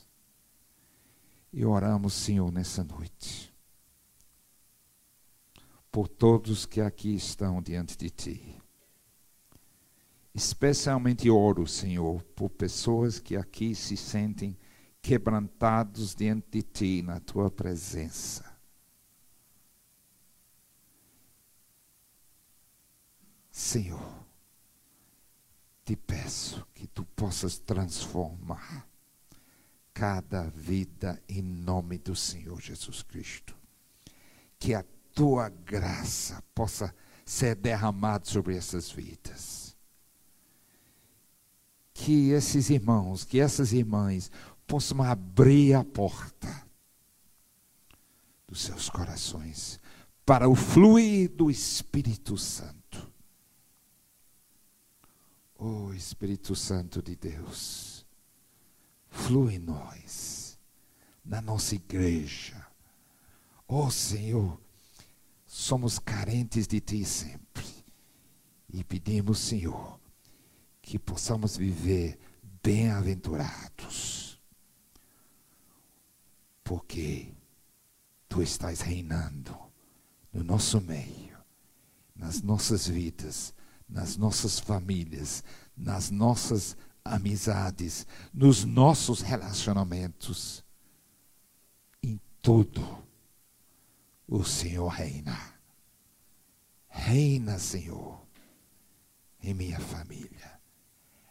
E 1.55 1.65
oramos, 1.65 2.13
Senhor, 2.13 2.51
nessa 2.51 2.83
noite, 2.83 3.51
por 5.89 6.07
todos 6.07 6.65
que 6.65 6.81
aqui 6.81 7.15
estão 7.15 7.61
diante 7.61 7.97
de 7.97 8.09
Ti 8.09 8.61
Especialmente 10.35 11.29
oro, 11.29 11.65
Senhor, 11.65 12.21
por 12.35 12.49
pessoas 12.49 13.19
que 13.19 13.37
aqui 13.37 13.73
se 13.73 13.95
sentem 13.95 14.57
quebrantados 15.01 16.13
diante 16.13 16.45
de 16.51 16.61
Ti, 16.61 17.01
na 17.01 17.21
Tua 17.21 17.49
presença. 17.49 18.43
Senhor, 23.49 24.25
te 25.85 25.95
peço 25.95 26.67
que 26.75 26.85
Tu 26.85 27.05
possas 27.15 27.57
transformar 27.57 28.85
cada 29.95 30.43
vida 30.49 31.19
em 31.27 31.41
nome 31.41 31.97
do 31.97 32.15
Senhor 32.15 32.61
Jesus 32.61 33.01
Cristo. 33.01 33.57
Que 34.59 34.75
a 34.75 34.85
Tua 35.11 35.49
graça 35.49 36.43
possa 36.53 36.93
ser 37.25 37.55
derramada 37.55 38.25
sobre 38.25 38.55
essas 38.55 38.91
vidas 38.91 39.65
que 41.95 42.31
esses 42.31 42.69
irmãos, 42.69 43.23
que 43.23 43.39
essas 43.39 43.71
irmãs 43.71 44.29
possam 44.67 45.01
abrir 45.01 45.73
a 45.73 45.83
porta 45.83 46.67
dos 48.45 48.61
seus 48.61 48.89
corações 48.89 49.79
para 50.25 50.49
o 50.49 50.53
fluir 50.53 51.29
do 51.29 51.49
Espírito 51.49 52.37
Santo. 52.37 53.09
Oh 55.57 55.93
Espírito 55.93 56.53
Santo 56.53 57.01
de 57.01 57.15
Deus, 57.15 57.94
flui 59.15 59.55
em 59.55 59.59
nós, 59.59 60.59
na 61.23 61.41
nossa 61.41 61.73
igreja. 61.73 62.67
Oh 63.67 63.89
Senhor, 63.89 64.59
somos 65.47 65.97
carentes 65.97 66.67
de 66.67 66.79
Ti 66.79 67.03
sempre. 67.05 67.65
E 68.71 68.83
pedimos, 68.83 69.39
Senhor, 69.39 69.99
que 70.81 70.99
possamos 70.99 71.55
viver 71.55 72.19
bem-aventurados, 72.61 74.39
porque 76.63 77.33
tu 78.27 78.41
estás 78.41 78.81
reinando 78.81 79.57
no 80.33 80.43
nosso 80.43 80.81
meio, 80.81 81.37
nas 82.13 82.41
nossas 82.41 82.87
vidas, 82.87 83.53
nas 83.87 84.17
nossas 84.17 84.59
famílias, 84.59 85.43
nas 85.77 86.11
nossas 86.11 86.75
amizades, 87.05 88.07
nos 88.33 88.65
nossos 88.65 89.21
relacionamentos. 89.21 90.65
Em 92.01 92.19
tudo, 92.41 93.05
o 94.27 94.43
Senhor 94.43 94.87
reina. 94.87 95.53
Reina, 96.87 97.59
Senhor, 97.59 98.19
em 99.41 99.53
minha 99.53 99.79
família. 99.79 100.59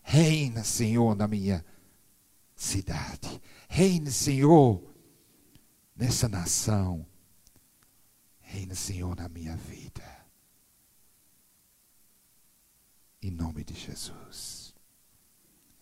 Reina, 0.03 0.63
Senhor, 0.63 1.17
na 1.17 1.27
minha 1.27 1.65
cidade. 2.55 3.41
Reina, 3.69 4.11
Senhor, 4.11 4.81
nessa 5.97 6.29
nação. 6.29 7.05
Reina, 8.41 8.75
Senhor, 8.75 9.17
na 9.17 9.29
minha 9.29 9.57
vida. 9.57 10.05
Em 13.21 13.31
nome 13.31 13.65
de 13.65 13.75
Jesus. 13.75 14.64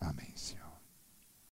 Amém, 0.03 0.35
Senhor. 0.35 0.62